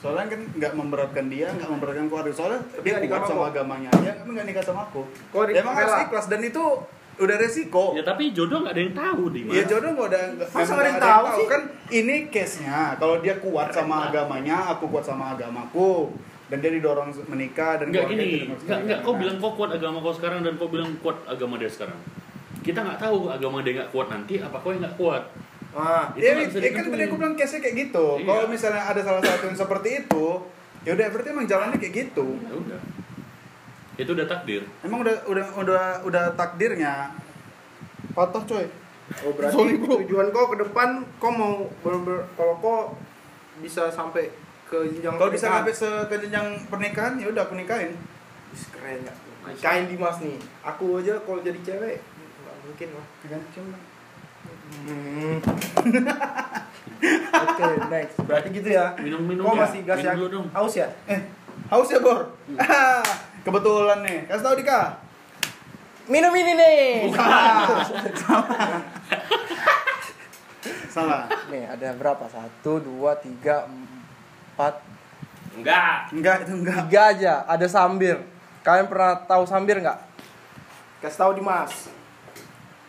Soalnya 0.00 0.26
kan 0.26 0.40
nggak 0.50 0.72
memberatkan 0.72 1.26
dia 1.28 1.52
nggak 1.52 1.68
memberatkan 1.68 2.06
keluarga. 2.08 2.32
Soalnya 2.32 2.60
Tapi 2.66 2.80
dia 2.80 2.90
nggak 2.90 3.04
nikah 3.04 3.12
kuat 3.14 3.22
sama 3.22 3.30
sama 3.30 3.44
aku. 3.44 3.52
agamanya 3.54 3.90
ya 4.00 4.12
kamu 4.16 4.30
nggak 4.32 4.46
nikah 4.48 4.64
sama 4.64 4.80
aku. 4.84 5.02
Kok 5.04 5.42
di- 5.46 5.52
ya 5.52 5.60
emang 5.60 5.74
harus 5.76 5.94
ikhlas 6.02 6.26
dan 6.26 6.40
itu 6.40 6.64
udah 7.12 7.36
resiko. 7.36 7.84
Ya 7.92 8.02
tapi 8.02 8.32
jodoh 8.32 8.64
nggak 8.64 8.72
ada 8.72 8.82
yang 8.82 8.96
tahu 8.96 9.22
di 9.28 9.40
Iya 9.46 9.64
jodoh 9.68 9.90
nggak 9.92 10.08
ada 10.08 10.20
Masa 10.48 10.72
ada 10.72 10.88
yang 10.88 10.96
tahu 10.98 11.24
sih? 11.36 11.46
kan 11.46 11.62
ini 11.92 12.16
case 12.32 12.64
nya 12.64 12.96
kalau 12.96 13.20
dia 13.20 13.36
kuat 13.36 13.68
sama 13.70 14.08
agamanya 14.08 14.72
aku 14.72 14.88
kuat 14.88 15.04
sama 15.04 15.36
agamaku 15.36 16.08
dan 16.52 16.60
dia 16.60 16.68
didorong 16.68 17.08
menikah 17.32 17.80
dan 17.80 17.88
Enggak 17.88 18.12
keluarga 18.12 18.20
gini, 18.20 18.28
didorong 18.44 18.60
enggak 18.60 18.78
enggak 18.84 18.98
kau 19.00 19.14
bilang 19.16 19.36
kau 19.40 19.52
kuat 19.56 19.70
agama 19.72 19.96
kau 20.04 20.12
sekarang 20.12 20.44
dan 20.44 20.52
kau 20.60 20.68
bilang 20.68 20.92
kuat 21.00 21.16
agama 21.24 21.56
dia 21.56 21.72
sekarang. 21.72 21.96
Kita 22.60 22.84
nggak 22.84 23.00
tahu 23.00 23.32
agama 23.32 23.64
dia 23.64 23.72
nggak 23.80 23.88
kuat 23.88 24.12
nanti 24.12 24.36
apa 24.36 24.60
kau 24.60 24.76
yang 24.76 24.84
nggak 24.84 24.96
kuat. 25.00 25.24
Ah, 25.72 26.12
Itu 26.12 26.20
Ya, 26.20 26.36
nggak 26.36 26.60
ya 26.60 26.70
kan 26.76 26.84
tadi 26.92 27.04
aku 27.08 27.16
bilang 27.16 27.34
case-nya 27.40 27.64
kayak 27.64 27.76
gitu. 27.88 28.06
Iya. 28.20 28.28
Kalau 28.28 28.44
misalnya 28.52 28.82
ada 28.84 29.00
salah 29.00 29.22
satu 29.24 29.48
yang 29.48 29.56
seperti 29.56 29.88
itu, 30.04 30.24
ya 30.84 30.90
udah 30.92 31.06
berarti 31.08 31.28
emang 31.32 31.48
jalannya 31.48 31.78
kayak 31.80 31.94
gitu. 31.96 32.26
Ya 32.44 32.52
udah. 32.52 32.80
Itu 33.96 34.10
udah 34.12 34.26
takdir. 34.28 34.68
Emang 34.84 35.00
udah 35.00 35.16
udah 35.24 35.46
udah 35.56 35.84
udah 36.04 36.24
takdirnya. 36.36 37.16
Patah 38.12 38.44
coy. 38.44 38.68
oh 39.24 39.32
berarti 39.32 39.56
Sorry, 39.56 39.74
bro. 39.80 40.04
tujuan 40.04 40.28
kau 40.28 40.52
ke 40.52 40.56
depan 40.60 41.00
kau 41.16 41.32
mau 41.32 41.64
bener-bener 41.80 42.28
kalau 42.36 42.54
kau 42.60 42.78
bisa 43.60 43.88
sampai 43.88 44.28
ke 44.72 44.78
jenjang 44.88 45.12
Kalau 45.14 45.28
bisa 45.28 45.52
sampai 45.52 45.70
se- 45.70 46.02
ke 46.08 46.14
jenjang 46.18 46.48
pernikahan, 46.66 47.14
ya 47.14 47.28
udah 47.28 47.44
aku 47.44 47.54
nikahin. 47.54 47.92
Wis, 48.48 48.68
keren 48.68 49.00
ya 49.00 49.12
nikahin 49.42 49.86
Dimas 49.86 50.18
nih 50.18 50.38
aku 50.62 50.96
aja 50.96 51.12
kalau 51.20 51.40
jadi 51.40 51.58
cewek 51.60 51.98
nggak 51.98 52.54
mungkin 52.62 52.88
lah 52.94 53.06
Hmm. 54.72 55.36
Oke, 57.42 57.64
next. 57.90 58.14
Berarti 58.22 58.48
gitu 58.50 58.68
ya. 58.70 58.94
Minum-minum 58.96 59.44
Kok 59.44 59.52
ya. 59.52 59.58
masih 59.60 59.80
gas 59.84 59.98
Minum 59.98 60.08
ya? 60.08 60.14
dulu 60.16 60.26
dong. 60.30 60.46
Haus 60.50 60.72
ya? 60.72 60.86
Eh, 61.04 61.20
haus 61.68 61.86
ya, 61.86 61.98
Bor? 61.98 62.30
Ah, 62.56 63.02
Kebetulan 63.44 63.98
nih. 64.00 64.24
Kasih 64.24 64.40
tau 64.40 64.54
Dika. 64.54 64.96
Minum 66.06 66.32
ini 66.32 66.52
nih. 66.54 67.12
Salah. 70.88 71.24
nih, 71.48 71.64
ada 71.66 71.88
berapa? 71.92 72.24
Satu, 72.28 72.78
dua, 72.78 73.16
tiga, 73.16 73.64
empat, 73.64 73.81
Enggak. 75.52 75.96
Enggak, 76.12 76.36
itu 76.44 76.52
enggak. 76.54 76.80
tiga 76.88 77.02
aja. 77.12 77.34
Ada 77.44 77.66
sambir. 77.68 78.16
Kalian 78.62 78.86
pernah 78.86 79.18
tahu 79.26 79.42
sambir 79.44 79.82
nggak? 79.82 79.98
Kasih 81.02 81.18
tahu 81.18 81.30
Dimas. 81.34 81.90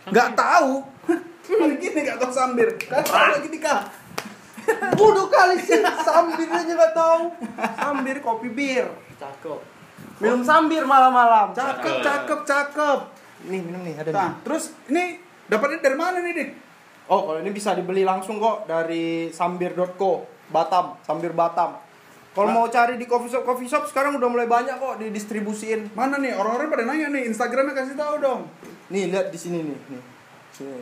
Enggak 0.05 0.37
tahu. 0.37 0.85
Hari 1.43 1.75
gini 1.75 1.99
enggak 2.05 2.19
tahu 2.21 2.31
sambir. 2.31 2.69
Kasih 2.77 3.09
tahu 3.09 3.27
lagi 3.33 3.49
Dika. 3.49 3.75
Bodoh 4.95 5.27
kali 5.27 5.59
sih, 5.59 5.75
sambir 5.81 6.47
aja 6.47 6.71
nggak 6.71 6.93
tahu. 6.95 7.21
Sambir 7.75 8.15
kopi 8.23 8.47
bir. 8.47 8.87
Cakep. 9.19 9.59
Minum 10.23 10.39
sambir 10.39 10.87
malam-malam. 10.87 11.51
Cakep, 11.51 11.99
cakep, 11.99 12.39
cakep. 12.47 12.99
Nih, 13.43 13.59
minum 13.59 13.83
nih, 13.83 13.99
ada 13.99 14.09
Nah, 14.15 14.29
nih. 14.31 14.33
terus 14.47 14.71
ini 14.87 15.19
dapatnya 15.51 15.83
dari 15.83 15.97
mana 15.99 16.23
nih, 16.23 16.31
Dik? 16.31 16.49
Oh, 17.11 17.27
kalau 17.27 17.43
ini 17.43 17.51
bisa 17.51 17.75
dibeli 17.75 18.07
langsung 18.07 18.39
kok 18.39 18.63
dari 18.63 19.27
sambir.co, 19.27 20.11
Batam, 20.53 20.93
sambir 21.01 21.33
Batam. 21.33 21.73
Kalau 22.29 22.47
Nah. 22.47 22.55
mau 22.55 22.67
cari 22.67 22.95
di 22.95 23.05
coffee 23.05 23.27
shop, 23.27 23.41
coffee 23.43 23.65
shop 23.65 23.85
sekarang 23.85 24.13
udah 24.13 24.25
mulai 24.25 24.45
banyak 24.45 24.73
kok 24.73 24.97
didistribusiin. 24.97 25.89
Mana 25.91 26.17
nih? 26.17 26.33
Orang-orang 26.33 26.65
pada 26.67 26.83
nanya 26.83 27.09
nih, 27.09 27.25
Instagramnya 27.27 27.73
kasih 27.73 27.93
tahu 27.93 28.17
dong. 28.19 28.41
Nih, 28.87 29.05
lihat 29.07 29.29
di 29.29 29.37
sini 29.37 29.61
nih, 29.63 29.77
nih. 29.87 30.01
Sini, 30.51 30.81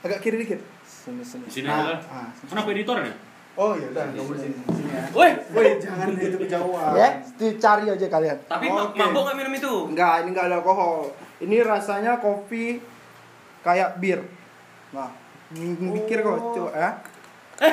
Agak 0.00 0.20
kiri 0.20 0.36
dikit. 0.38 0.60
sini, 0.82 1.20
sini. 1.20 1.44
Di 1.44 1.52
sini 1.54 1.66
Nah, 1.66 1.84
ada. 1.86 1.96
ah. 2.06 2.28
Kenapa 2.42 2.68
editornya? 2.70 3.12
Oh, 3.52 3.72
ya 3.74 3.88
udah, 3.88 4.04
kamu 4.10 4.30
di 4.30 4.40
sini. 4.40 4.56
Sini 4.70 4.90
ya. 4.90 5.02
Woi, 5.10 5.30
Woi, 5.52 5.68
jangan 5.78 6.06
itu 6.14 6.36
kejauhan. 6.38 6.92
Ya, 6.94 7.08
itu 7.18 7.44
cari 7.58 7.84
aja 7.86 8.06
kalian. 8.06 8.38
Tapi 8.46 8.66
ma- 8.66 8.84
Oke. 8.86 8.96
mabok 8.96 9.22
nggak 9.22 9.36
minum 9.36 9.52
itu? 9.54 9.72
Enggak, 9.86 10.14
ini 10.22 10.28
enggak 10.30 10.46
ada 10.46 10.56
alkohol. 10.56 11.12
Ini 11.38 11.56
rasanya 11.60 12.16
kopi 12.16 12.80
kayak 13.60 13.96
bir. 13.96 14.20
Nah, 14.90 15.08
mikir 15.80 16.20
kok, 16.20 16.36
Oh. 16.38 16.52
coba 16.54 16.70
ya. 16.72 16.90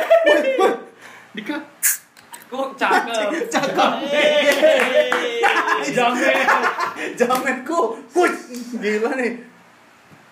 Dika. 1.37 1.53
Kok 2.49 2.73
cakep. 2.73 3.29
Cakep. 3.53 3.91
Jamet. 5.95 6.33
Jametku. 7.13 7.79
Wih, 8.17 8.33
gila 8.81 9.13
nih. 9.13 9.45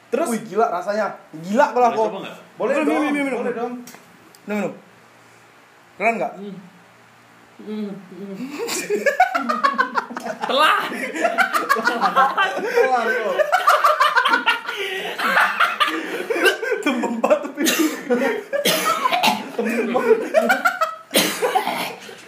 Terus 0.09 0.27
Wih, 0.33 0.41
gila 0.49 0.65
rasanya. 0.73 1.13
Gila 1.29 1.77
kalau 1.77 1.93
Boleh 1.93 2.09
aku. 2.09 2.25
boleh 2.57 2.73
Minum, 2.73 2.89
dong, 2.89 3.05
minum, 3.05 3.13
minum, 3.13 3.25
minum. 3.29 3.39
boleh 3.45 3.53
dong. 3.53 3.73
Minum, 4.47 4.57
minum. 4.57 4.73
Keren 5.95 6.13
enggak? 6.17 6.33
Telah. 10.49 10.79
Pelan 12.49 13.05
kok. 13.13 13.37
Tembem 16.83 17.13
batu 17.21 17.49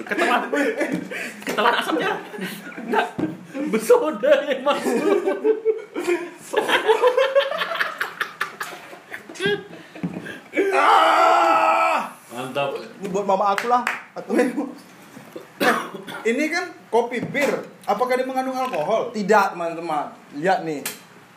Ketelan. 0.09 0.41
Ketelan 1.45 1.73
asapnya. 1.79 2.11
Besoda 3.67 4.33
yang 4.47 4.61
masuk. 4.63 5.03
mama 13.27 13.51
aku 13.51 13.67
lah. 13.67 13.83
Atau 14.15 14.33
Ini 16.27 16.43
kan 16.51 16.65
kopi 16.87 17.19
bir. 17.19 17.51
Apakah 17.83 18.15
dia 18.15 18.27
mengandung 18.27 18.55
alkohol? 18.55 19.11
tidak 19.11 19.55
teman-teman. 19.55 20.11
Lihat 20.39 20.63
nih. 20.63 20.81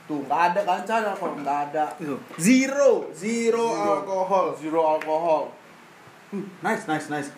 Tuh 0.06 0.26
nggak 0.26 0.40
ada 0.54 0.60
kan 0.66 0.82
cara 0.82 1.10
kalau 1.14 1.38
nggak 1.38 1.58
ada. 1.70 1.86
Zero, 2.38 3.10
Zero 3.14 3.66
alkohol. 3.70 4.58
zero 4.58 4.80
alkohol. 4.98 5.42
Nice, 6.62 6.86
nice, 6.86 7.06
nice. 7.10 7.30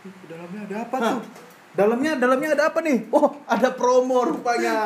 Dalamnya 0.00 0.60
ada 0.64 0.76
apa 0.88 0.96
Hah, 0.96 1.12
tuh? 1.12 1.20
dalamnya 1.70 2.12
dalamnya 2.16 2.48
ada 2.56 2.64
apa 2.72 2.78
nih? 2.80 2.98
Oh, 3.12 3.36
ada 3.44 3.68
promo 3.76 4.24
rupanya. 4.24 4.76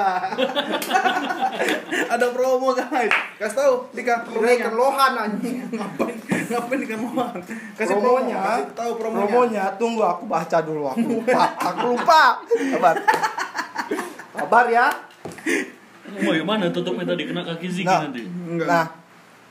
ada 2.14 2.26
promo 2.34 2.74
guys. 2.74 3.14
Kasih 3.38 3.56
tahu, 3.56 3.74
Dika, 3.94 4.26
promonya. 4.26 4.58
Ikan 4.58 4.74
lohan 4.74 5.12
anjing. 5.14 5.56
ngapain 5.70 6.16
ngapain 6.50 6.78
ikan 6.82 6.98
lohan? 6.98 7.38
Kasih 7.78 7.94
promonya, 7.94 8.36
promo, 8.36 8.50
kasih 8.50 8.66
tahu 8.74 8.92
promonya. 8.98 9.22
promonya 9.30 9.64
tunggu 9.78 10.02
aku 10.02 10.24
baca 10.26 10.58
dulu 10.60 10.82
aku 10.90 11.06
lupa 11.06 11.42
aku 11.62 11.84
lupa 11.94 12.22
kabar 12.74 12.94
kabar 14.34 14.66
ya 14.66 14.86
Mau 16.14 16.30
gimana 16.30 16.70
tutupnya 16.70 17.06
tadi 17.10 17.26
kena 17.26 17.42
kaki 17.42 17.66
Ziki 17.66 17.88
nah, 17.88 18.06
nanti. 18.06 18.22
Enggak. 18.26 18.66
nah 18.70 18.86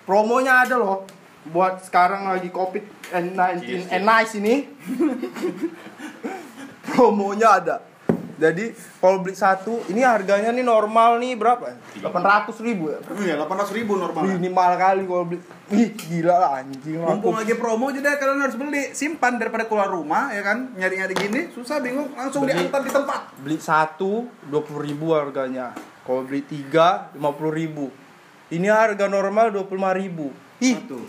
promonya 0.05 0.63
ada 0.63 0.75
loh 0.79 1.03
buat 1.49 1.83
sekarang 1.83 2.31
lagi 2.31 2.47
covid 2.47 2.83
and 3.11 3.35
19 3.35 3.63
Cheers, 3.63 3.85
and 3.91 4.03
nice 4.07 4.33
ini. 4.39 4.67
Promonya 6.93 7.49
ada. 7.59 7.77
Jadi 8.33 8.73
kalau 8.97 9.21
beli 9.21 9.37
satu 9.37 9.85
ini 9.93 10.01
harganya 10.01 10.49
nih 10.49 10.65
normal 10.65 11.21
nih 11.21 11.37
berapa? 11.37 11.79
delapan 12.01 12.23
ratus 12.25 12.59
ribu 12.65 12.89
ya. 12.89 12.99
Iya, 13.13 13.33
800 13.45 13.77
ribu 13.77 13.93
normal. 13.95 14.25
minimal 14.25 14.71
kali 14.75 15.03
kalau 15.05 15.23
beli. 15.29 15.39
Ih 15.71 15.89
gila 15.95 16.35
lah 16.37 16.51
anjing 16.59 16.99
Mumpung 16.99 17.33
aku 17.33 17.39
lagi 17.45 17.55
promo 17.55 17.87
jadi 17.93 18.19
kalian 18.19 18.43
harus 18.43 18.57
beli, 18.59 18.91
simpan 18.91 19.39
daripada 19.39 19.69
keluar 19.69 19.87
rumah 19.87 20.33
ya 20.33 20.41
kan. 20.43 20.73
Nyari-nyari 20.75 21.13
gini 21.13 21.41
susah 21.53 21.79
bingung, 21.79 22.09
langsung 22.17 22.43
Beli. 22.43 22.67
diantar 22.67 22.81
di 22.83 22.91
tempat. 22.91 23.21
beli 23.39 23.57
satu 23.61 24.27
dua 24.49 24.61
puluh 24.65 24.81
ribu 24.81 25.13
harganya. 25.13 25.71
Kalau 26.03 26.25
beli 26.25 26.41
tiga 26.43 27.13
lima 27.13 27.31
puluh 27.31 27.53
ribu. 27.53 27.85
Ini 28.49 28.67
harga 28.69 29.05
normal 29.07 29.53
dua 29.53 29.63
puluh 29.63 29.79
lima 29.81 29.93
ribu 29.93 30.33
ih. 30.63 30.77
Satu. 30.79 30.99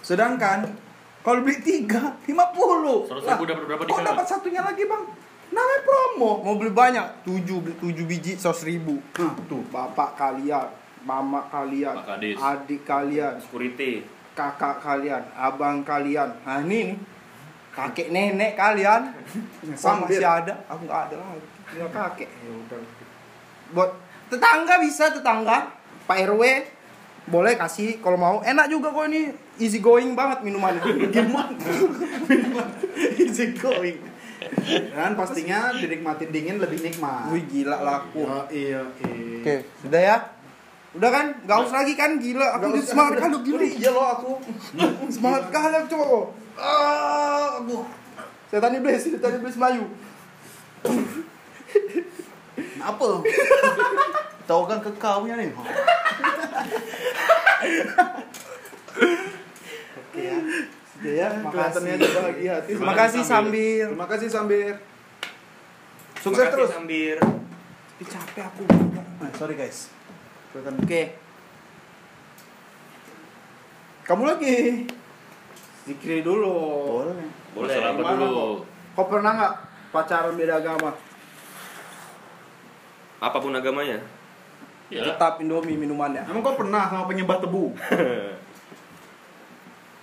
Sedangkan 0.00 0.64
kalau 1.20 1.44
beli 1.44 1.60
tiga, 1.60 2.16
50 2.24 2.32
Seratus 3.04 3.24
Lah, 3.28 3.36
ribu 3.36 3.44
dapat 3.44 3.64
berapa 3.68 3.82
Kok 3.84 4.00
dapat 4.00 4.24
satunya 4.24 4.64
lagi 4.64 4.88
bang? 4.88 5.04
Namanya 5.52 5.80
promo. 5.84 6.30
Mau 6.40 6.56
beli 6.56 6.72
banyak. 6.72 7.28
Tujuh 7.28 7.58
beli 7.60 7.74
tujuh 7.76 8.04
biji 8.08 8.32
sos 8.40 8.64
ribu. 8.64 9.02
Hah. 9.20 9.36
tuh 9.44 9.60
bapak 9.68 10.16
kalian 10.16 10.68
mama 11.00 11.48
kalian 11.48 11.96
adik 12.36 12.84
kalian 12.84 13.40
security. 13.40 14.04
kakak 14.36 14.80
kalian 14.80 15.20
abang 15.36 15.84
kalian. 15.84 16.32
Nah 16.46 16.64
ini 16.64 16.94
nih. 16.94 16.98
Kakek 17.70 18.08
nenek 18.10 18.56
kalian. 18.56 19.12
Wah, 19.84 19.94
masih 20.02 20.24
ada. 20.24 20.54
Aku 20.66 20.88
nggak 20.88 21.00
ada 21.10 21.14
lagi. 21.20 21.48
Tinggal 21.70 21.90
kakek. 21.92 22.30
Ya 22.32 22.50
udah. 22.50 22.80
Buat 23.76 23.90
tetangga 24.32 24.74
bisa 24.80 25.12
tetangga. 25.12 25.68
Pak 26.08 26.18
rw 26.32 26.42
boleh 27.28 27.58
kasih 27.60 28.00
kalau 28.00 28.16
mau. 28.16 28.36
Enak 28.40 28.70
juga 28.72 28.94
kok 28.94 29.04
ini. 29.10 29.32
Easy 29.60 29.82
going 29.82 30.16
banget 30.16 30.40
minumannya. 30.40 30.80
Gimana? 31.14 31.52
Easy 33.20 33.52
going. 33.58 34.00
Dan 34.96 35.14
pastinya 35.20 35.74
dinikmatin 35.76 36.32
dingin 36.32 36.56
lebih 36.56 36.80
nikmat. 36.80 37.28
Wih 37.28 37.44
gila 37.44 37.84
laku 37.84 38.24
Oh, 38.24 38.44
iya, 38.48 38.82
iya 39.04 39.36
oke. 39.44 39.54
Sudah 39.84 40.00
ya? 40.00 40.16
Udah 40.96 41.10
kan? 41.12 41.26
Nggak 41.44 41.58
usah 41.68 41.76
lagi 41.84 41.94
kan? 41.94 42.16
Gila 42.16 42.56
aku 42.56 42.64
udah 42.72 42.82
semangat 42.82 43.14
kali 43.20 43.36
gila. 43.44 43.60
Iya 43.62 43.90
loh 43.92 44.06
aku. 44.10 44.32
Semangat 45.12 45.44
kali 45.52 45.74
aku 45.76 45.88
coba 45.92 46.40
ah 46.60 47.56
aduh 47.56 47.88
setan 48.52 48.76
iblis 48.76 49.00
setan 49.00 49.40
iblis 49.40 49.56
Melayu. 49.56 49.88
Apa? 52.80 53.08
Tahu 54.48 54.62
kan 54.66 54.78
kekaunya 54.82 55.34
nih 55.40 55.48
Oke 60.00 60.20
ya. 60.20 60.38
Sudah 60.90 61.12
ya, 61.16 61.28
Kelihatannya 61.32 61.94
makasih. 61.96 62.12
bahagia 62.12 62.52
hati 62.60 62.70
Terima 62.76 62.94
kasih 62.98 63.22
Sambil. 63.24 63.86
Terima 63.88 64.08
kasih 64.10 64.28
Sambir 64.28 64.74
Sukses 66.20 66.46
terus 66.52 66.68
Sambir 66.68 67.16
Ih, 68.00 68.08
capek 68.08 68.44
aku. 68.44 68.64
Nah, 69.20 69.30
sorry 69.36 69.54
guys 69.56 69.88
Oke. 70.52 71.14
Kamu 74.02 74.26
lagi 74.26 74.84
Zikri 75.86 76.20
dulu. 76.20 77.06
Boleh 77.06 77.24
boleh 77.56 77.74
apa 77.80 77.96
Gimana, 77.96 78.20
dulu? 78.20 78.48
Kau 78.92 79.06
pernah 79.08 79.32
nggak 79.32 79.54
pacaran 79.90 80.34
beda 80.36 80.58
agama? 80.60 80.90
apa 83.20 83.36
pun 83.36 83.52
agamanya 83.52 84.00
Ya. 84.90 85.06
Tetap 85.06 85.38
Indomie 85.38 85.74
minumannya. 85.74 86.26
Emang 86.26 86.42
kau 86.42 86.54
pernah 86.54 86.84
sama 86.84 87.06
penyembah 87.06 87.38
tebu? 87.38 87.70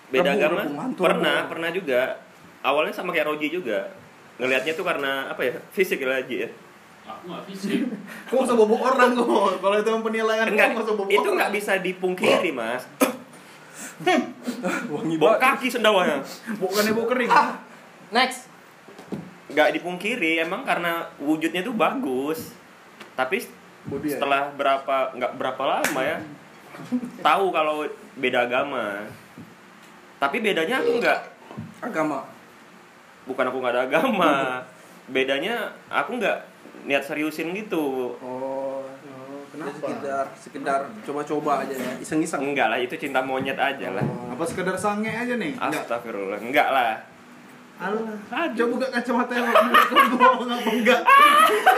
beda 0.07 0.29
Rebu, 0.29 0.39
agama 0.39 0.59
mantul, 0.77 1.03
pernah 1.03 1.35
rebu. 1.37 1.49
pernah 1.51 1.69
juga 1.69 2.01
awalnya 2.61 2.95
sama 2.95 3.11
kayak 3.11 3.27
Roji 3.27 3.51
juga 3.51 3.91
ngelihatnya 4.37 4.71
tuh 4.71 4.87
karena 4.87 5.27
apa 5.27 5.41
ya 5.41 5.53
fisik 5.69 5.99
ya 5.99 6.07
Roji 6.09 6.37
ya 6.39 6.49
Aku 7.05 7.23
nggak 7.25 7.43
fisik. 7.45 7.87
Kau 8.27 8.39
usah 8.41 8.51
bobok 8.53 8.83
orang 8.85 9.11
kok 9.13 9.27
Kalau 9.57 9.75
itu 9.77 9.89
yang 9.89 9.99
penilaian 10.01 10.43
enggak 10.45 10.75
usah 10.77 10.91
bobok 10.91 11.07
itu 11.09 11.19
orang. 11.21 11.35
nggak 11.37 11.51
bisa 11.53 11.71
dipungkiri 11.77 12.51
mas 12.51 12.83
Wangi 14.87 15.15
bawa 15.17 15.35
banget. 15.35 15.43
kaki 15.59 15.67
sendawanya 15.69 16.23
Bukannya 16.55 16.91
bau 16.93 17.05
kering 17.05 17.27
Ah, 17.29 17.59
next. 18.09 18.47
nggak 19.49 19.75
dipungkiri 19.75 20.39
emang 20.39 20.63
karena 20.63 21.07
wujudnya 21.17 21.59
tuh 21.61 21.71
bagus 21.73 22.51
tapi 23.13 23.41
Bodi 23.87 24.07
ya? 24.07 24.15
setelah 24.15 24.51
berapa 24.51 24.95
nggak 25.13 25.31
berapa 25.35 25.63
lama 25.65 26.01
ya 26.01 26.17
tahu 27.19 27.49
kalau 27.49 27.87
beda 28.13 28.43
agama 28.43 29.01
tapi 30.17 30.39
bedanya 30.39 30.79
aku 30.79 30.97
nggak 30.97 31.19
Agama. 31.79 32.25
bukan 33.23 33.45
aku 33.45 33.57
nggak 33.57 33.73
ada 33.73 33.83
agama 33.85 34.33
bedanya 35.05 35.55
aku 35.87 36.17
nggak 36.17 36.37
niat 36.83 37.01
seriusin 37.01 37.51
gitu 37.53 38.13
Oh. 38.17 38.83
Oh, 39.17 39.41
Kenapa? 39.49 39.73
Sekedar, 39.73 40.25
sekedar 40.37 40.79
coba-coba 41.01 41.65
aja 41.65 41.73
ya. 41.73 41.91
Iseng-iseng. 41.97 42.45
enggak 42.45 42.69
lah 42.69 42.77
itu 42.77 42.93
cinta 42.93 43.19
monyet 43.19 43.57
aja 43.57 43.89
lah 43.89 44.05
Apa 44.29 44.45
sekedar 44.45 44.77
sange 44.77 45.09
aja 45.09 45.33
nih? 45.33 45.57
Astagfirullah 45.57 46.37
enggak 46.37 46.69
lah 46.69 46.93
Alah, 47.77 48.49
coba 48.57 48.69
buka 48.73 48.87
kacamata 48.89 49.33
yang 49.37 49.53
bohong 50.17 50.49
apa 50.49 50.69
enggak? 50.73 51.01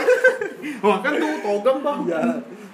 Wah 0.84 0.98
kan 1.04 1.12
tuh 1.20 1.32
togam 1.44 1.76
bang. 1.84 2.00
Iya. 2.08 2.20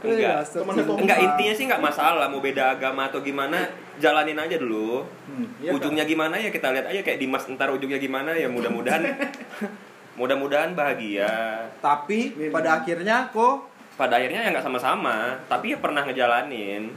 enggak 0.07 0.87
enggak 0.87 1.19
intinya 1.19 1.55
sih 1.59 1.65
nggak 1.67 1.83
masalah 1.83 2.31
mau 2.31 2.39
beda 2.39 2.79
agama 2.79 3.11
atau 3.11 3.19
gimana 3.19 3.67
jalanin 3.99 4.39
aja 4.39 4.55
dulu 4.61 5.03
Hmm, 5.27 5.51
iya, 5.59 5.75
ujungnya 5.75 6.07
gimana 6.07 6.39
ya 6.39 6.55
kita 6.55 6.71
lihat 6.71 6.87
aja 6.87 7.01
kayak 7.03 7.19
Dimas 7.19 7.43
ntar 7.51 7.75
ujungnya 7.75 7.99
gimana 7.99 8.31
ya 8.39 8.47
mudah-mudahan 8.47 9.03
mudah-mudahan 10.21 10.79
bahagia 10.79 11.67
Tapi 11.83 12.39
Min. 12.39 12.55
pada 12.55 12.79
akhirnya 12.79 13.27
kok 13.35 13.67
pada 13.99 14.23
akhirnya 14.23 14.47
ya 14.47 14.49
nggak 14.55 14.63
sama-sama 14.63 15.35
tapi 15.51 15.75
ya 15.75 15.83
pernah 15.83 16.07
ngejalanin 16.07 16.95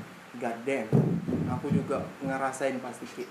damn. 0.64 0.88
Aku 1.50 1.74
juga 1.74 2.06
ngerasain 2.22 2.78
pasti. 2.78 3.26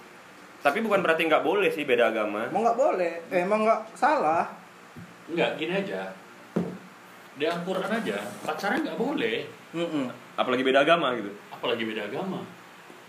Tapi 0.61 0.79
bukan 0.81 1.01
berarti 1.01 1.23
nggak 1.25 1.41
boleh 1.41 1.69
sih 1.69 1.83
beda 1.83 2.09
agama 2.09 2.47
Emang 2.47 2.63
nggak 2.63 2.77
boleh, 2.77 3.13
eh, 3.29 3.41
emang 3.41 3.63
nggak 3.63 3.81
salah. 3.93 4.51
Enggak, 5.25 5.55
gini 5.55 5.75
aja. 5.77 6.11
Di 7.33 7.45
Al-Quran 7.45 7.87
aja, 7.89 8.17
pacaran 8.41 8.81
nggak 8.81 8.97
boleh. 8.97 9.47
Mm-mm. 9.69 10.09
apalagi 10.35 10.63
beda 10.63 10.81
agama 10.81 11.13
gitu 11.13 11.29
Apalagi 11.51 11.85
beda 11.85 12.07
agama. 12.07 12.41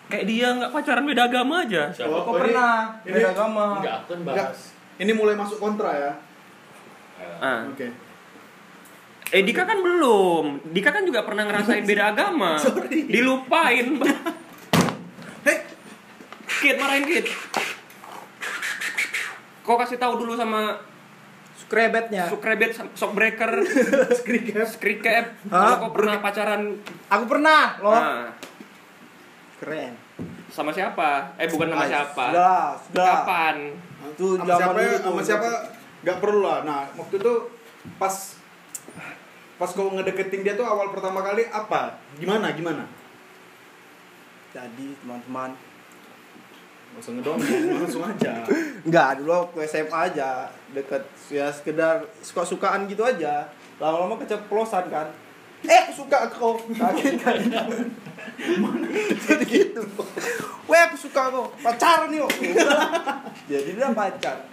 kayak 0.05 0.25
dia 0.25 0.49
nggak 0.51 0.73
pacaran 0.73 1.05
beda 1.05 1.23
agama 1.23 1.63
aja 1.63 1.87
Siapa? 1.89 2.09
Oh, 2.11 2.21
Kok 2.21 2.31
ini- 2.31 2.41
pernah 2.43 2.73
ini- 2.99 3.13
beda 3.13 3.29
agama? 3.31 3.65
Enggak, 3.77 3.93
aku 3.95 4.07
kan 4.07 4.19
Enggak. 4.19 4.35
bahas. 4.43 4.59
Ini 4.97 5.11
mulai 5.13 5.35
masuk 5.35 5.57
kontra 5.57 5.89
ya. 5.93 6.11
Eh, 7.15 7.37
ah. 7.39 7.59
Oke. 7.65 7.87
eh 9.29 9.41
Dika 9.41 9.61
kan 9.61 9.77
belum 9.77 10.45
Dika 10.67 10.89
kan 10.89 11.05
juga 11.05 11.21
pernah 11.21 11.45
ngerasain 11.45 11.85
beda 11.87 12.11
agama 12.11 12.57
Sorry. 12.57 13.05
dilupain 13.05 13.85
Kit 16.59 16.75
marahin 16.75 17.05
Kit 17.05 17.25
kau 19.61 19.77
kasih 19.77 20.01
tahu 20.01 20.17
dulu 20.17 20.33
sama 20.33 20.81
Skrebetnya. 21.59 22.25
Sukrebet, 22.25 22.73
Shockbreaker, 22.97 23.51
Hah? 25.53 25.61
Kalau 25.69 25.75
kau 25.77 25.91
pernah 25.93 26.17
pacaran 26.17 26.73
Aku 27.05 27.29
pernah, 27.29 27.77
loh. 27.77 27.93
nah, 27.93 28.33
Keren. 29.61 29.93
sama 30.49 30.73
siapa? 30.73 31.29
Eh 31.37 31.45
bukan 31.45 31.69
sama 31.69 31.85
siapa? 31.85 32.25
Sudah, 32.33 32.65
sudah. 32.81 33.05
Kapan? 33.21 33.55
Itu 34.09 34.27
Sama 34.41 34.49
siapa? 34.49 34.73
dulu 34.73 34.81
ya? 34.81 34.97
Sama 34.97 35.21
siapa? 35.21 35.49
Gak 36.01 36.17
perlu 36.17 36.41
lah. 36.41 36.59
Nah, 36.65 36.81
waktu 36.97 37.15
itu 37.21 37.33
pas 38.01 38.15
pas 39.61 39.69
kau 39.69 39.93
ngedeketin 39.93 40.41
dia 40.41 40.57
tuh 40.57 40.65
awal 40.65 40.89
pertama 40.89 41.21
kali 41.21 41.45
apa? 41.53 42.01
Gimana? 42.17 42.49
Gimana? 42.57 42.89
Jadi 44.49 44.97
teman-teman 45.05 45.53
Nggak 46.89 47.01
usah 47.05 47.11
ngedongeng, 47.15 47.63
langsung 47.79 48.03
aja. 48.03 48.33
Enggak, 48.87 49.09
dulu 49.21 49.31
waktu 49.31 49.59
SMA 49.69 49.99
aja 50.13 50.49
deket 50.73 51.03
ya 51.29 51.47
sekedar 51.53 52.03
suka-sukaan 52.25 52.89
gitu 52.89 53.05
aja. 53.05 53.45
Lama-lama 53.77 54.17
keceplosan 54.19 54.89
kan. 54.89 55.07
Eh, 55.63 55.75
aku 55.75 56.03
suka 56.03 56.31
kau. 56.31 56.55
Kaget 56.55 57.19
kan. 57.19 57.35
Jadi 59.27 59.43
gitu. 59.47 59.83
Weh, 60.71 60.81
aku 60.87 60.95
suka 60.95 61.27
kau. 61.27 61.51
Pacaran 61.59 62.11
yuk. 62.15 62.31
Jadi 63.47 63.69
dia 63.75 63.91
pacar. 63.91 64.47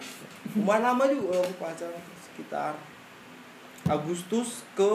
Lumayan 0.57 0.83
lama 0.83 1.05
juga 1.07 1.45
aku 1.45 1.55
pacaran 1.61 2.01
sekitar 2.25 2.73
Agustus 3.87 4.65
ke 4.75 4.93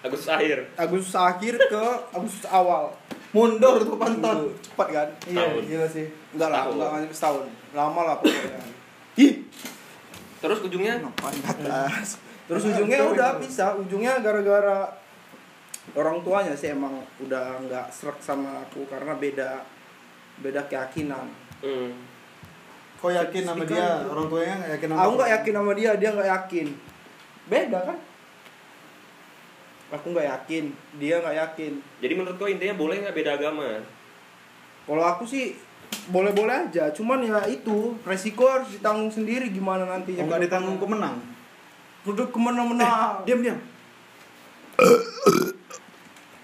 Agustus 0.00 0.30
akhir 0.32 0.58
Agustus 0.74 1.14
akhir 1.14 1.54
ke 1.68 1.84
Agustus 2.16 2.48
awal. 2.50 2.96
Mundur 3.36 3.84
tuh 3.84 3.96
pantat. 4.00 4.38
Cepat 4.64 4.88
kan? 4.88 5.08
Iya, 5.28 5.44
Tahun. 5.44 5.62
gila 5.68 5.86
sih. 5.88 6.06
Enggak 6.32 6.48
lah, 6.48 6.62
enggak 6.72 6.88
hanya 6.96 7.08
setahun. 7.12 7.44
Lama 7.76 8.00
lah 8.08 8.16
pokoknya. 8.24 8.60
Ih, 9.18 9.44
terus 10.38 10.58
ujungnya 10.62 11.02
ngapain 11.02 11.38
ke 11.42 11.50
atas 11.50 12.22
terus 12.46 12.62
ujungnya 12.64 12.98
udah 13.10 13.30
bisa 13.42 13.74
ujungnya 13.76 14.22
gara-gara 14.22 14.94
orang 15.98 16.22
tuanya 16.22 16.54
sih 16.54 16.72
emang 16.72 17.02
udah 17.20 17.58
nggak 17.66 17.86
serak 17.90 18.18
sama 18.22 18.64
aku 18.64 18.86
karena 18.86 19.18
beda 19.18 19.66
beda 20.40 20.64
keyakinan 20.70 21.28
hmm. 21.62 21.92
Kau 22.98 23.14
yakin 23.14 23.46
sama 23.46 23.62
dia? 23.62 24.02
Orang 24.10 24.26
tuanya 24.26 24.58
nggak 24.58 24.72
yakin 24.74 24.88
sama 24.90 24.98
aku 24.98 25.06
kau? 25.06 25.16
nggak 25.22 25.30
yakin 25.38 25.54
sama 25.54 25.72
dia 25.78 25.90
dia 25.94 26.10
nggak 26.10 26.30
yakin 26.34 26.66
beda 27.46 27.78
kan 27.86 27.98
aku 29.88 30.12
nggak 30.12 30.28
yakin 30.28 30.64
dia 31.00 31.20
nggak 31.20 31.36
yakin 31.36 31.72
jadi 32.04 32.12
menurut 32.12 32.36
kau 32.36 32.50
intinya 32.50 32.76
boleh 32.76 33.00
nggak 33.00 33.16
beda 33.16 33.40
agama 33.40 33.80
kalau 34.88 35.04
aku 35.04 35.24
sih 35.24 35.56
boleh-boleh 36.08 36.68
aja 36.68 36.88
cuman 36.92 37.24
ya 37.24 37.44
itu 37.48 37.96
resiko 38.04 38.48
harus 38.48 38.72
ditanggung 38.72 39.12
sendiri 39.12 39.52
gimana 39.52 39.84
nantinya 39.84 40.24
nggak 40.24 40.48
ditanggung 40.48 40.80
kau 40.80 40.88
menang. 40.88 41.20
Duduk 42.04 42.32
ke 42.32 42.38
mana-mana 42.40 43.20
Diam 43.28 43.44
diam. 43.44 43.60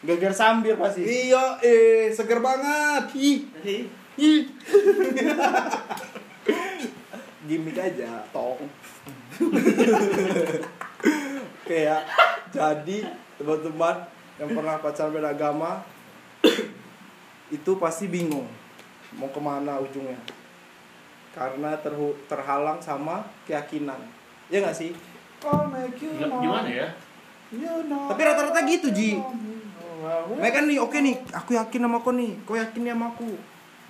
Geger 0.04 0.34
sambil 0.36 0.76
pasti 0.76 1.00
Iya, 1.00 1.56
eh 1.64 2.12
seger 2.12 2.44
banget. 2.44 3.16
Ih. 3.16 3.48
Ih. 4.20 4.44
gimmick 7.44 7.76
aja 7.76 8.24
tong 8.32 8.56
kayak 11.68 12.08
jadi 12.48 12.98
teman-teman 13.38 14.06
yang 14.38 14.50
pernah 14.50 14.78
pacaran 14.82 15.14
beda 15.14 15.30
agama 15.34 15.82
itu 17.56 17.70
pasti 17.78 18.10
bingung 18.10 18.46
mau 19.14 19.30
ke 19.30 19.38
mana 19.38 19.78
ujungnya. 19.78 20.18
Karena 21.34 21.74
terhu- 21.78 22.18
terhalang 22.30 22.78
sama 22.78 23.26
keyakinan. 23.46 23.98
Ya 24.50 24.62
nggak 24.62 24.74
sih? 24.74 24.94
Make 25.44 26.00
you 26.00 26.16
gimana 26.16 26.66
ya? 26.70 26.88
You 27.52 27.86
know 27.86 28.08
Tapi 28.10 28.20
rata-rata 28.24 28.64
gitu, 28.66 28.90
Ji. 28.90 29.18
Mereka 30.34 30.64
nih 30.66 30.78
oke 30.80 30.98
nih 30.98 31.16
aku 31.30 31.54
yakin 31.54 31.80
sama 31.86 31.98
kau 32.02 32.14
nih. 32.14 32.32
Kau 32.42 32.56
yakin 32.58 32.80
nih 32.82 32.92
sama 32.94 33.12
aku? 33.14 33.30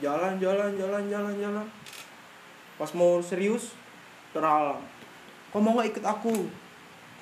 Jalan 0.03 0.37
jalan 0.43 0.77
jalan 0.77 1.03
jalan 1.09 1.35
jalan. 1.41 1.67
Pas 2.77 2.91
mau 2.93 3.23
serius 3.23 3.73
terhalang. 4.35 4.83
Kau 5.55 5.63
mau 5.63 5.79
nggak 5.79 5.95
ikut 5.95 6.05
aku 6.05 6.64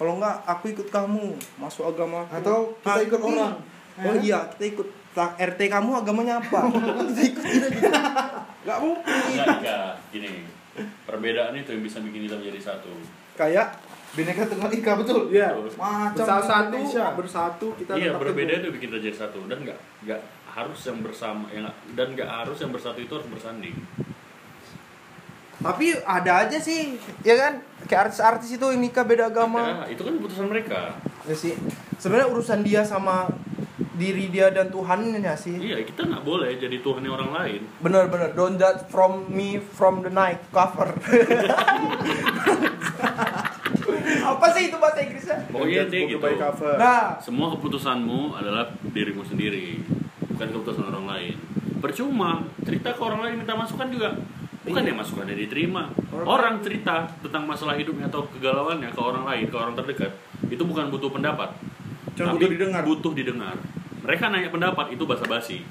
kalau 0.03 0.19
nggak 0.19 0.37
aku 0.45 0.65
ikut 0.69 0.89
kamu 0.89 1.31
masuk 1.57 1.87
agama 1.87 2.27
aku 2.27 2.35
Atau 2.37 2.59
kita 2.75 2.91
Ah, 2.91 2.99
ikut 3.01 3.21
iya. 3.21 3.29
orang. 3.29 3.55
oh 3.95 4.11
Eh? 4.11 4.21
iya 4.21 4.39
kita 4.51 4.65
ikut 4.69 4.89
RT 5.15 5.61
kamu 5.69 5.91
agamanya 5.95 6.35
apa 6.37 6.59
kita 7.07 7.23
ikutin 7.23 7.63
aja 7.63 7.91
nggak 8.63 8.79
mungkin 8.81 9.15
enggak 9.31 9.47
enggak 9.55 9.91
gini 10.11 10.31
perbedaan 11.05 11.55
itu 11.55 11.71
yang 11.71 11.83
bisa 11.83 12.01
bikin 12.01 12.25
kita 12.25 12.37
menjadi 12.37 12.61
satu 12.65 12.91
kayak 13.35 13.79
Bineka 14.13 14.45
Tunggal 14.45 14.69
Ika 14.71 14.93
betul. 14.95 15.33
Iya. 15.33 15.57
Macam 15.73 16.13
bersatu 16.13 16.77
Indonesia. 16.77 17.05
bersatu 17.13 17.67
kita 17.77 17.93
iya 17.95 18.13
berbeda 18.13 18.53
itu 18.59 18.69
bikin 18.71 18.89
kita 18.89 19.01
jadi 19.03 19.17
satu 19.19 19.45
dan 19.47 19.63
nggak 19.63 19.79
nggak 20.03 20.21
harus 20.51 20.81
yang 20.83 20.99
bersama 21.01 21.45
yang 21.49 21.65
dan 21.93 22.13
nggak 22.13 22.29
harus 22.29 22.57
yang 22.59 22.69
bersatu 22.69 22.99
itu 22.99 23.09
harus 23.09 23.29
bersanding 23.29 23.73
tapi 25.63 25.95
ada 26.03 26.33
aja 26.47 26.59
sih 26.59 26.99
ya 27.23 27.35
kan? 27.39 27.53
Kayak 27.87 28.11
artis-artis 28.11 28.51
itu 28.55 28.63
yang 28.63 28.83
nikah 28.83 29.07
beda 29.07 29.31
agama. 29.31 29.87
Ya, 29.87 29.95
itu 29.95 30.03
kan 30.07 30.15
keputusan 30.19 30.47
mereka. 30.51 30.95
Ya 31.27 31.35
sih. 31.35 31.55
Sebenarnya 31.99 32.29
urusan 32.31 32.63
dia 32.63 32.83
sama 32.87 33.27
diri 33.95 34.33
dia 34.33 34.51
dan 34.51 34.71
Tuhannya 34.75 35.35
sih. 35.39 35.55
Iya 35.59 35.85
kita 35.87 36.09
nggak 36.09 36.25
boleh 36.27 36.59
jadi 36.59 36.83
tuhannya 36.83 37.11
orang 37.11 37.31
lain. 37.31 37.61
Bener-bener 37.79 38.35
don't 38.35 38.59
judge 38.59 38.83
from 38.91 39.31
me 39.31 39.63
from 39.63 40.03
the 40.03 40.11
night 40.11 40.43
cover. 40.51 40.91
Apa 44.23 44.47
sih 44.55 44.71
itu 44.71 44.77
bahasa 44.79 44.99
Inggrisnya? 45.03 45.39
Pokoknya 45.51 45.87
intinya 45.87 46.07
gitu. 46.11 46.23
By 46.23 46.35
cover. 46.39 46.75
nah. 46.79 47.19
Semua 47.23 47.53
keputusanmu 47.55 48.35
adalah 48.35 48.71
dirimu 48.91 49.23
sendiri 49.23 49.79
bukan 50.33 50.49
keputusan 50.51 50.85
orang 50.89 51.07
lain. 51.07 51.35
Percuma 51.83 52.47
cerita 52.63 52.95
ke 52.95 53.03
orang 53.03 53.21
lain 53.27 53.35
minta 53.43 53.55
masukan 53.59 53.91
juga 53.91 54.15
bukan 54.63 54.83
yang 54.87 54.99
masukannya 54.99 55.35
diterima 55.35 55.91
orang 56.13 56.63
cerita 56.63 57.11
tentang 57.19 57.45
masalah 57.47 57.75
hidupnya 57.75 58.07
atau 58.07 58.27
kegalauannya 58.31 58.95
ke 58.95 59.01
orang 59.03 59.25
lain 59.27 59.47
ke 59.51 59.57
orang 59.59 59.75
terdekat 59.75 60.13
itu 60.47 60.63
bukan 60.63 60.91
butuh 60.91 61.11
pendapat 61.11 61.51
Cuma 62.13 62.37
tapi 62.37 62.45
butuh 62.45 62.51
didengar. 62.55 62.83
butuh 62.87 63.13
didengar 63.17 63.57
mereka 64.03 64.31
nanya 64.31 64.51
pendapat 64.51 64.95
itu 64.95 65.03
basa-basi 65.07 65.63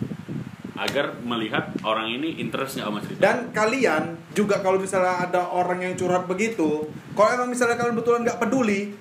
agar 0.81 1.13
melihat 1.21 1.69
orang 1.85 2.09
ini 2.09 2.41
interestnya 2.41 2.89
sama 2.89 3.03
cerita 3.03 3.21
Dan 3.21 3.53
kalian 3.53 4.17
juga 4.33 4.63
kalau 4.65 4.81
misalnya 4.81 5.29
ada 5.29 5.41
orang 5.51 5.83
yang 5.83 5.93
curhat 5.93 6.25
begitu, 6.25 6.89
kalau 7.13 7.29
emang 7.37 7.53
misalnya 7.53 7.77
kalian 7.77 7.93
betulan 7.93 8.25
nggak 8.25 8.39
peduli, 8.41 8.95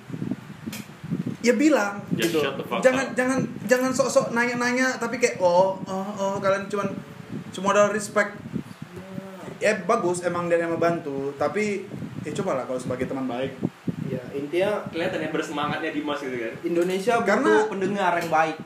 ya 1.41 1.57
bilang 1.57 2.05
Just 2.13 2.37
gitu. 2.37 2.39
Jangan 2.85 3.05
up. 3.11 3.17
jangan 3.17 3.39
jangan 3.65 3.91
sok-sok 3.97 4.29
nanya-nanya 4.35 5.01
tapi 5.01 5.17
kayak 5.17 5.41
oh 5.41 5.81
oh 5.89 6.07
oh 6.21 6.35
kalian 6.37 6.69
cuman 6.69 6.93
cuma 7.49 7.73
ada 7.73 7.89
respect. 7.89 8.37
Ya 9.61 9.77
bagus 9.79 10.19
emang 10.21 10.49
dia 10.49 10.57
yang 10.57 10.73
membantu, 10.73 11.31
tapi 11.35 11.85
ya 12.21 12.31
cobalah 12.33 12.65
kalau 12.65 12.77
sebagai 12.77 13.05
teman 13.05 13.25
baik. 13.25 13.53
ya 14.03 14.19
intinya 14.33 14.83
kelihatan 14.89 15.21
ya 15.21 15.29
bersemangatnya 15.29 15.89
Dimas 15.89 16.19
gitu 16.19 16.35
kan 16.35 16.51
Indonesia 16.61 17.13
butuh 17.15 17.27
Karena- 17.31 17.63
pendengar 17.65 18.11
yang 18.13 18.27
baik 18.29 18.57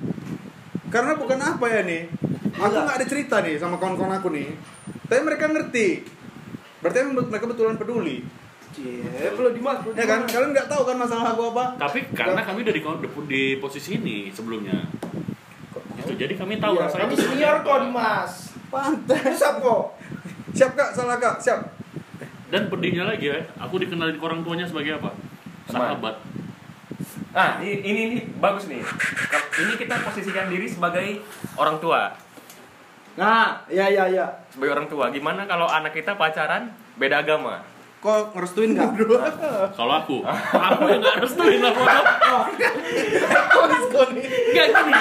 Karena 0.87 1.11
bukan 1.13 1.37
apa 1.37 1.65
ya 1.67 1.81
nih, 1.83 2.01
aku 2.55 2.65
Iya. 2.71 2.81
nggak 2.81 2.97
ada 2.97 3.05
cerita 3.05 3.35
nih 3.39 3.55
sama 3.55 3.75
kawan-kawan 3.75 4.15
aku 4.15 4.31
nih, 4.31 4.47
tapi 5.03 5.21
mereka 5.21 5.45
ngerti. 5.45 6.01
Berarti 6.79 6.97
mereka 7.05 7.45
betulan 7.45 7.75
peduli. 7.75 8.23
Cie, 8.71 9.03
belum 9.29 9.51
dimas, 9.53 9.83
Ya 9.89 10.05
kan? 10.05 10.23
Kalian 10.23 10.51
nggak 10.51 10.67
tahu 10.67 10.81
kan 10.83 10.95
masalah 10.95 11.25
aku 11.29 11.43
apa? 11.51 11.63
tapi 11.77 11.99
karena 12.09 12.41
kami 12.41 12.63
udah 12.63 12.73
di, 12.73 12.81
di, 12.81 13.07
di 13.25 13.41
posisi 13.55 13.89
ini 13.95 14.17
sebelumnya 14.29 14.87
itu 15.97 16.11
jadi 16.13 16.33
kami 16.33 16.57
tahu 16.57 16.75
Iya, 16.75 16.83
rasanya 16.85 17.03
kami 17.03 17.15
senior 17.15 17.55
kok 17.61 17.77
Dimas. 17.81 18.31
Pantes. 18.67 19.21
Susah 19.35 19.53
kok. 19.57 19.83
Siap 20.55 20.71
kak, 20.71 20.95
salah 20.95 21.19
kak, 21.19 21.35
siap. 21.43 21.59
dan 22.45 22.71
pedihnya 22.71 23.03
lagi 23.03 23.27
ya 23.27 23.41
aku 23.59 23.81
dikenalin 23.81 24.15
ke 24.15 24.23
orang 24.23 24.39
tuanya 24.39 24.63
sebagai 24.63 24.95
apa? 25.01 25.11
Sahabat. 25.67 26.15
Ah 27.35 27.59
ini 27.59 27.83
ini, 27.83 28.01
ini 28.07 28.17
bagus 28.39 28.71
nih. 28.71 28.79
Ini 29.59 29.73
kita 29.75 29.99
posisikan 29.99 30.47
diri 30.47 30.63
sebagai 30.71 31.19
orang 31.59 31.75
tua. 31.83 32.15
Nah, 33.19 33.67
ya 33.67 33.91
ya 33.91 34.07
ya. 34.07 34.47
sebagai 34.47 34.79
orang 34.79 34.87
tua. 34.87 35.11
Gimana 35.11 35.43
kalau 35.43 35.67
anak 35.67 35.91
kita 35.91 36.15
pacaran 36.15 36.71
beda 36.95 37.27
agama? 37.27 37.59
Kok 37.99 38.31
ngerestuin 38.37 38.79
nggak? 38.79 38.95
kalau 39.75 39.93
aku. 39.99 40.23
Aku 40.55 40.81
yang 40.87 41.03
nggak 41.03 41.19
restuin 41.19 41.59
lah 41.59 41.73
Gak 44.55 44.67
gini. 44.71 44.93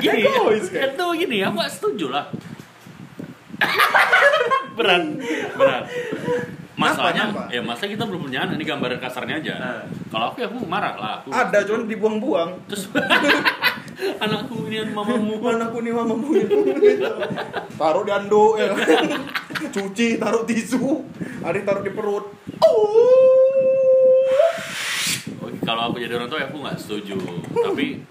Gini. 0.00 0.20
itu 0.64 1.06
gini. 1.20 1.36
Aku 1.44 1.54
gak 1.60 1.72
setuju 1.72 2.08
lah 2.08 2.24
berat 4.74 5.02
berat 5.54 5.84
masalahnya 6.74 7.30
Kenapa, 7.30 7.40
kenapa? 7.46 7.54
ya 7.54 7.60
masa 7.62 7.84
kita 7.86 8.02
belum 8.02 8.20
punya 8.24 8.40
ini 8.48 8.62
gambaran 8.62 8.98
kasarnya 8.98 9.34
aja 9.38 9.54
Ah. 9.56 9.82
kalau 10.10 10.24
aku 10.28 10.42
ya 10.42 10.46
aku 10.46 10.58
marah 10.64 10.94
lah 10.94 11.12
aku 11.18 11.30
Ada, 11.30 11.62
cuman 11.64 11.86
dibuang-buang. 11.86 12.50
terus 12.66 12.90
anakku 14.22 14.66
ini 14.66 14.82
mamamu 14.86 15.38
Anakku 15.38 15.78
nih 15.80 15.92
mamamu 15.92 16.34
Taruh 17.74 18.02
di 18.02 18.10
anduk 18.10 18.54
ya. 18.56 18.70
Cuci, 19.66 20.18
taruh 20.18 20.42
tisu. 20.44 21.02
Ada 21.40 21.54
yang 21.54 21.64
taruh 21.64 21.82
di 21.82 21.90
perut. 21.90 22.26
Oke, 25.36 25.58
kalau 25.60 25.82
aku 25.88 25.96
jadi 25.98 26.14
orang 26.14 26.26
tua 26.26 26.38
ya 26.38 26.46
aku 26.46 26.58
nggak 26.58 26.76
setuju 26.76 27.16
tapi 27.52 28.02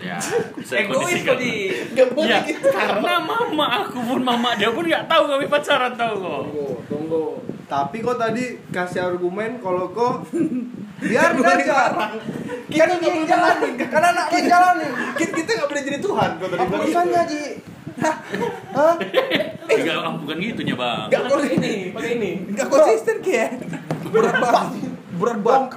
ya 0.00 0.16
saya 0.68 0.88
egois 0.88 1.20
kok 1.20 1.36
di 1.36 1.68
ya 1.92 2.40
karena 2.72 3.14
mama 3.20 3.66
aku 3.84 4.00
pun 4.00 4.20
mama 4.24 4.56
dia 4.56 4.72
pun 4.72 4.88
nggak 4.88 5.04
tahu 5.04 5.22
kami 5.28 5.44
pacaran 5.46 5.92
tahu 5.94 6.14
kok 6.18 6.42
Tunggu, 6.50 6.68
tunggu. 6.88 7.24
Tapi 7.70 8.02
kok 8.02 8.18
tadi 8.18 8.58
kasih 8.74 9.14
argumen 9.14 9.62
kalau 9.62 9.94
kok 9.94 10.26
biar 11.06 11.38
jarang. 11.38 12.18
Kita 12.66 12.98
dia 12.98 13.14
yang 13.14 13.26
jalanin, 13.26 13.72
kan 13.78 14.02
anak 14.10 14.26
yang 14.34 14.46
jalanin. 14.50 14.90
Kita, 15.14 15.32
kita 15.38 15.50
nggak 15.54 15.68
boleh 15.70 15.82
jadi 15.86 15.98
Tuhan. 16.02 16.30
Kau 16.42 16.48
tadi 16.50 16.58
Apa 16.58 16.66
bilang 16.66 16.82
gitu. 16.82 16.90
urusannya 16.90 17.22
Ji? 17.30 17.42
Hah? 18.02 18.16
Hah? 18.74 18.94
Enggak, 19.70 19.96
bukan 20.18 20.36
gitunya, 20.42 20.74
Bang. 20.74 21.06
Enggak 21.06 21.22
Pakai 21.30 21.50
ini, 21.62 21.74
pakai 21.94 22.10
ini. 22.18 22.30
Enggak 22.50 22.68
konsisten 22.74 23.16
kayak. 23.22 23.50
berat 24.10 24.34
banget 24.42 24.90
berat 25.20 25.38
banget. 25.44 25.70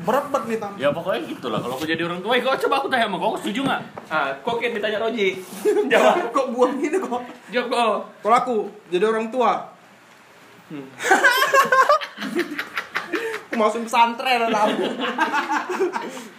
Berat 0.00 0.26
banget 0.32 0.46
nih 0.48 0.58
tam 0.58 0.72
Ya 0.80 0.88
pokoknya 0.92 1.20
gitu 1.28 1.46
lah. 1.52 1.58
Kalau 1.60 1.74
aku 1.76 1.84
jadi 1.84 2.02
orang 2.08 2.20
tua, 2.24 2.32
kau 2.40 2.56
coba 2.56 2.74
aku 2.80 2.88
tanya 2.88 3.06
sama 3.08 3.16
kau, 3.20 3.36
setuju 3.36 3.60
nggak? 3.66 3.80
Ah, 4.08 4.28
kok 4.40 4.56
kayak 4.58 4.72
ditanya 4.80 4.98
Roji. 5.02 5.28
Jawab. 5.92 6.14
Kok 6.32 6.46
buang 6.56 6.74
gini 6.80 6.96
kok? 6.96 7.22
Jawab 7.52 7.68
kau. 7.68 7.92
Kalau 8.24 8.36
aku 8.36 8.56
jadi 8.88 9.04
orang 9.04 9.28
tua. 9.28 9.52
aku 13.50 13.54
masuk 13.58 13.82
pesantren 13.90 14.46
anak 14.46 14.62
aku. 14.70 14.84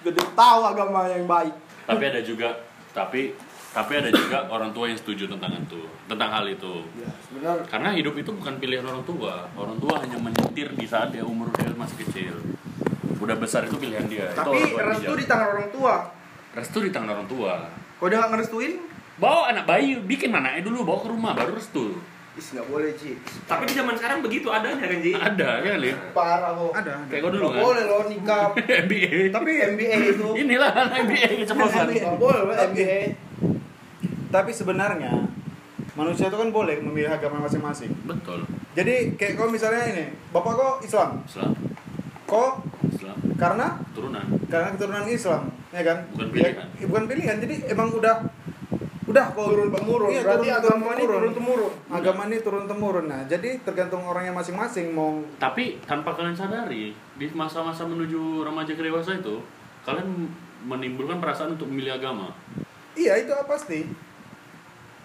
Jadi 0.08 0.19
tahu 0.34 0.62
agama 0.63 1.06
yang 1.12 1.28
baik. 1.28 1.54
Tapi 1.84 2.04
ada 2.08 2.21
juga, 2.24 2.50
tapi 2.95 3.36
tapi 3.71 4.04
ada 4.04 4.12
juga 4.12 4.52
orang 4.52 4.76
tua 4.76 4.91
yang 4.91 5.00
setuju 5.00 5.32
tentang 5.32 5.56
itu, 5.56 5.80
tentang 6.08 6.28
hal 6.28 6.43
itu. 6.43 6.84
Ya, 7.00 7.08
sebenarnya 7.24 7.63
Karena 7.71 7.89
hidup 7.95 8.19
itu 8.19 8.32
bukan 8.36 8.60
pilihan 8.60 8.84
orang 8.84 9.04
tua. 9.08 9.47
Orang 9.56 9.80
tua 9.80 9.95
hanya 10.04 10.19
menyetir 10.19 10.76
di 10.76 10.84
saat 10.84 11.15
dia 11.15 11.24
umur 11.24 11.47
dia 11.56 11.71
masih 11.80 12.04
kecil. 12.04 12.36
Udah 13.21 13.36
besar 13.38 13.69
itu 13.69 13.77
pilihan 13.77 14.05
dia. 14.10 14.27
Itu 14.34 14.41
tapi 14.41 14.57
yang 14.73 14.89
restu 14.89 15.13
di 15.13 15.25
tangan 15.29 15.47
orang 15.53 15.69
tua. 15.69 15.93
restu 16.51 16.77
di 16.81 16.89
tangan 16.89 17.10
orang 17.15 17.27
tua. 17.29 17.53
Kalau 18.01 18.10
dia 18.10 18.17
nggak 18.17 18.31
ngerestuin, 18.34 18.73
Bawa 19.21 19.53
anak 19.53 19.69
bayi, 19.69 20.01
bikin 20.01 20.34
anaknya 20.34 20.65
dulu, 20.65 20.81
bawa 20.81 20.99
ke 21.05 21.07
rumah, 21.13 21.34
baru 21.38 21.53
restu. 21.53 22.01
is 22.34 22.47
nggak 22.55 22.63
boleh 22.71 22.89
Ci. 22.97 23.13
Tapi 23.45 23.69
di 23.69 23.75
zaman 23.75 23.93
sekarang 23.93 24.23
begitu 24.23 24.47
adanya 24.49 24.88
kan, 24.88 24.97
Ji? 25.03 25.13
Ada 25.13 25.62
ya 25.62 25.69
kali. 25.75 25.89
Parah 26.15 26.51
kok. 26.55 26.71
ada 26.73 26.91
ada. 26.97 27.05
Kayak 27.12 27.21
kau 27.27 27.31
dulu 27.36 27.47
kan. 27.53 27.60
boleh 27.60 27.84
loh 27.86 28.01
nikah. 28.07 28.45
MBA. 28.88 29.36
Tapi 29.36 29.51
MBA 29.75 29.97
itu. 30.15 30.27
Inilah 30.39 30.71
anak 30.79 31.05
MBA 31.05 31.43
keceplosan. 31.43 31.86
Nggak 31.91 32.17
boleh 32.17 32.41
MBA. 32.71 32.99
tapi 34.31 34.55
sebenarnya 34.55 35.12
manusia 35.91 36.31
itu 36.31 36.38
kan 36.39 36.49
boleh 36.55 36.79
memilih 36.79 37.12
agama 37.12 37.43
masing-masing 37.43 37.91
Betul. 38.07 38.47
jadi 38.71 39.12
kayak 39.19 39.36
kau 39.36 39.51
misalnya 39.51 39.91
ini 39.91 40.05
bapak 40.31 40.55
kau 40.55 40.71
Islam 40.79 41.19
Islam, 41.27 41.51
kok 42.31 42.51
Islam, 42.87 43.17
karena 43.35 43.67
turunan. 43.91 44.23
karena 44.47 44.67
keturunan 44.71 45.03
Islam 45.05 45.41
ya 45.69 45.81
kan 45.81 45.97
Bukan 46.09 46.27
Ya, 46.29 46.31
pilihan. 46.31 46.67
bukan 46.87 47.03
pilihan 47.05 47.35
jadi 47.37 47.55
emang 47.69 47.91
udah 47.91 48.15
udah 49.03 49.25
kok 49.29 49.43
Turun 49.45 49.67
temurun. 49.69 50.07
Iya, 50.07 50.23
Berarti 50.23 50.47
turun, 50.47 50.59
agama 50.61 50.71
turun 50.79 50.95
ini 50.95 51.03
turun 51.03 51.33
temurun. 51.33 51.71
agama 51.89 52.21
ini 52.23 52.37
turun 52.39 52.65
temurun 52.65 53.05
nah 53.05 53.21
jadi 53.25 53.49
tergantung 53.59 54.01
orangnya 54.01 54.31
masing-masing 54.31 54.87
mau 54.89 55.19
Tapi 55.35 55.83
tanpa 55.83 56.11
kalian 56.11 56.31
sadari, 56.31 56.89
di 57.13 57.25
masa-masa 57.29 57.83
menuju 57.83 58.17
remaja 58.41 58.71
ke 58.71 58.79
dewasa 58.79 59.11
itu, 59.13 59.43
kalian 59.81 60.31
menimbulkan 60.63 61.17
perasaan 61.17 61.51
untuk 61.51 61.67
memilih 61.67 61.91
agama. 61.93 62.31
iya 62.93 63.17
itu 63.17 63.33
pasti 63.43 63.83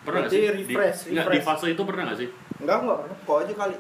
Pernah 0.01 0.23
sih? 0.25 0.39
Di- 0.39 0.63
refresh, 0.63 1.11
nggak, 1.11 1.27
di 1.27 1.31
refresh. 1.35 1.43
fase 1.43 1.67
itu 1.69 1.83
pernah 1.83 2.03
nggak 2.07 2.19
sih? 2.21 2.29
Enggak, 2.57 2.79
enggak 2.81 2.99
pernah. 3.01 3.17
Kok 3.21 3.37
aja 3.43 3.55
kali. 3.57 3.77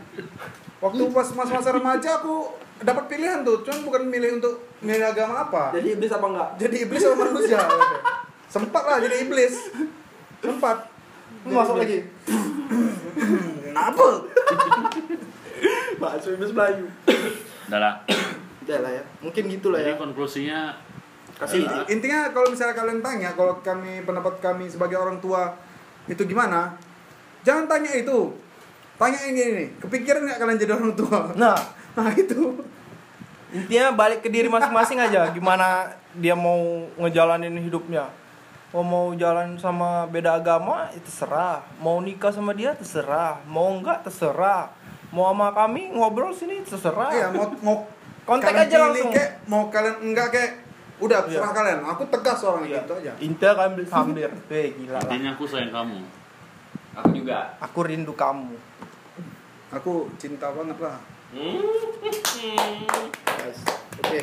waktu 0.76 1.02
pas 1.08 1.28
masa-masa 1.32 1.70
remaja 1.70 2.10
aku 2.18 2.36
dapat 2.78 3.04
pilihan 3.06 3.40
tuh 3.40 3.60
cuman 3.60 3.80
bukan 3.82 4.02
milih 4.04 4.30
untuk 4.36 4.54
milih 4.78 5.06
agama 5.06 5.44
apa 5.44 5.72
Jadi 5.72 5.94
iblis 5.94 6.10
apa 6.10 6.26
enggak? 6.26 6.48
jadi 6.56 6.76
iblis 6.82 7.00
sama 7.00 7.24
manusia 7.24 7.58
sempat 8.52 8.82
lah 8.82 8.98
jadi 8.98 9.16
iblis 9.22 9.54
sempat 10.38 10.78
masuk 11.42 11.76
lagi. 11.76 12.04
kenapa 13.64 14.06
Bakso 15.96 16.28
iblis 16.30 16.52
Melayu. 16.52 16.84
Udah 17.66 17.80
lah. 17.80 17.94
Udah 18.60 18.78
lah 18.78 18.92
ya. 18.92 19.02
Mungkin 19.18 19.48
gitu 19.48 19.70
lah 19.70 19.80
Jadi 19.80 19.92
ya. 19.92 19.96
konklusinya 19.96 20.60
Kasih 21.34 21.64
Inti- 21.64 21.86
intinya 21.90 22.20
kalau 22.30 22.48
misalnya 22.48 22.72
kalian 22.74 23.00
tanya 23.00 23.30
kalau 23.32 23.60
kami 23.60 24.00
pendapat 24.02 24.36
kami 24.38 24.64
sebagai 24.66 24.96
orang 24.96 25.16
tua 25.18 25.52
itu 26.06 26.22
gimana 26.22 26.72
jangan 27.42 27.66
tanya 27.66 27.92
itu 27.92 28.32
tanya 28.96 29.20
ini 29.22 29.40
ini 29.46 29.64
kepikiran 29.76 30.24
nggak 30.24 30.38
kalian 30.38 30.56
jadi 30.56 30.72
orang 30.74 30.92
tua 30.94 31.28
Nah, 31.34 31.52
nah 31.96 32.12
itu. 32.22 32.60
Intinya 33.48 33.88
balik 33.90 34.20
ke 34.20 34.28
diri 34.28 34.46
masing-masing 34.46 35.00
aja. 35.00 35.32
Gimana 35.32 35.88
dia 36.12 36.36
mau 36.36 36.84
ngejalanin 36.96 37.56
hidupnya. 37.56 38.10
Mau 38.68 38.84
mau 38.84 39.06
jalan 39.14 39.56
sama 39.56 40.04
beda 40.04 40.36
agama 40.36 40.92
itu 40.92 41.08
terserah. 41.08 41.64
Mau 41.78 41.96
nikah 41.98 42.28
sama 42.28 42.52
dia 42.52 42.76
terserah. 42.76 43.40
Mau 43.46 43.72
enggak 43.72 44.04
terserah. 44.04 44.68
Mau 45.08 45.24
sama 45.24 45.54
kami 45.54 45.88
ngobrol 45.88 46.34
sini 46.34 46.60
terserah. 46.60 47.08
Iya 47.10 47.26
mau 47.32 47.48
mau 47.62 47.76
Kontak 48.26 48.50
kalian 48.50 48.66
aja 48.66 48.76
langsung. 48.82 49.14
kek, 49.14 49.28
mau 49.46 49.70
kalian 49.70 49.96
enggak 50.02 50.28
kek 50.34 50.50
udah 50.98 51.18
Iya. 51.22 51.26
terserah 51.30 51.52
kalian. 51.54 51.78
Aku 51.86 52.02
tegas 52.10 52.38
orangnya 52.42 52.68
Iya. 52.68 52.78
gitu 52.82 52.92
aja. 52.98 53.12
Intinya 53.22 53.52
kalian 53.54 53.72
beli 53.72 53.86
sambir 53.86 54.30
eh 54.52 54.68
gila 54.74 54.92
lah. 54.92 55.02
Intinya 55.06 55.30
aku 55.32 55.44
sayang 55.46 55.72
kamu. 55.72 55.98
Aku 56.96 57.08
juga. 57.14 57.38
aku 57.56 57.78
rindu 57.86 58.12
kamu. 58.12 58.52
Aku 59.72 59.92
cinta 60.18 60.50
banget 60.50 60.76
lah 60.82 60.98
guys 63.26 63.58
oke. 63.98 64.20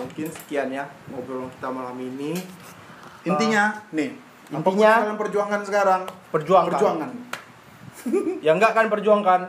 Mungkin 0.00 0.26
sekian 0.32 0.68
ya 0.70 0.84
ngobrol 1.08 1.50
kita 1.50 1.68
malam 1.68 1.96
ini. 1.98 2.32
Intinya 3.22 3.76
nih 3.92 4.10
apa 4.50 4.58
pun 4.58 4.74
Intinya- 4.74 4.96
kalian 5.04 5.18
perjuangkan 5.18 5.60
sekarang? 5.62 6.02
perjuangkan. 6.30 6.72
Perjuangan. 6.72 7.10
Ya 8.40 8.56
enggak 8.56 8.72
kan 8.72 8.88
perjuangkan. 8.88 9.40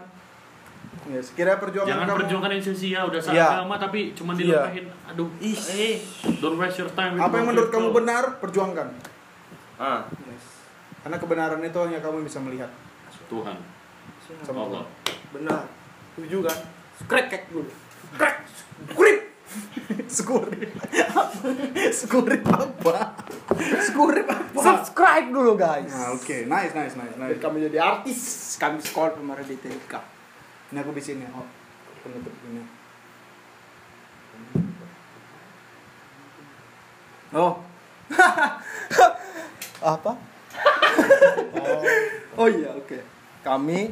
Ya 1.08 1.24
sekiranya 1.24 1.56
perjuangan 1.58 1.88
Jangan 1.90 2.04
kamu 2.06 2.20
perjuangkan 2.20 2.52
yang 2.52 2.62
sia-sia, 2.62 3.00
udah 3.02 3.20
Iya. 3.26 3.48
agama 3.58 3.76
tapi 3.80 4.12
cuma 4.12 4.36
Iya. 4.36 4.40
dilempahin. 4.68 4.86
Aduh, 5.08 5.28
Ih. 5.40 5.56
eh, 5.72 5.96
don't 6.38 6.60
waste 6.60 6.78
your 6.78 6.92
time. 6.92 7.16
with 7.16 7.24
apa 7.24 7.34
yang 7.34 7.48
menurut 7.48 7.72
kamu 7.72 7.90
benar 7.92 8.24
perjuangkan. 8.38 8.88
Ah, 9.80 10.04
karena 11.02 11.18
kebenaran 11.18 11.64
itu 11.64 11.80
hanya 11.80 12.00
kamu 12.00 12.22
bisa 12.22 12.38
melihat. 12.38 12.68
Tuhan, 13.26 13.56
sama 14.44 14.68
Allah. 14.68 14.84
benar. 15.32 15.64
Setuju 16.14 16.44
kan 16.44 16.58
krek 17.08 17.26
krek 17.30 17.44
dulu. 17.50 17.72
Krek, 18.18 18.36
skurip, 18.92 19.22
skurip, 20.12 20.72
skurip 22.02 22.44
apa? 22.48 23.16
Skurip 23.88 24.28
apa? 24.28 24.60
subscribe 24.60 25.28
dulu 25.32 25.56
guys. 25.56 25.88
Nah, 25.88 26.12
oke, 26.16 26.38
nice, 26.48 26.74
nice, 26.76 26.96
nice, 26.96 27.16
Biar 27.16 27.36
nice. 27.36 27.42
kami 27.42 27.58
jadi 27.72 27.80
artis. 27.80 28.20
Kami 28.60 28.78
sekolah 28.84 29.16
kemarin 29.16 29.48
di 29.48 29.58
TK 29.58 29.94
Ini 30.72 30.78
aku 30.84 30.92
bisin 30.96 31.24
ya, 31.24 31.30
oh, 31.36 31.48
penutup 32.04 32.36
ini. 32.48 32.64
oh. 37.36 37.54
Apa? 39.82 40.14
Oh, 41.58 41.82
oh 42.44 42.48
iya 42.52 42.70
oke. 42.76 43.00
Kami 43.42 43.90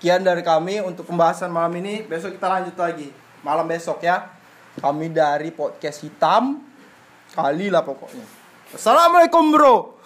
sekian 0.00 0.24
dari 0.24 0.40
kami 0.40 0.80
untuk 0.80 1.04
pembahasan 1.04 1.52
malam 1.52 1.76
ini. 1.76 2.00
Besok 2.00 2.32
kita 2.40 2.48
lanjut 2.48 2.72
lagi. 2.72 3.12
Malam 3.44 3.68
besok 3.68 4.00
ya. 4.00 4.32
Kami 4.80 5.12
dari 5.12 5.52
podcast 5.52 6.00
hitam. 6.00 6.56
Kali 7.36 7.68
lah 7.68 7.84
pokoknya. 7.84 8.24
Assalamualaikum 8.72 9.52
bro 9.52 10.00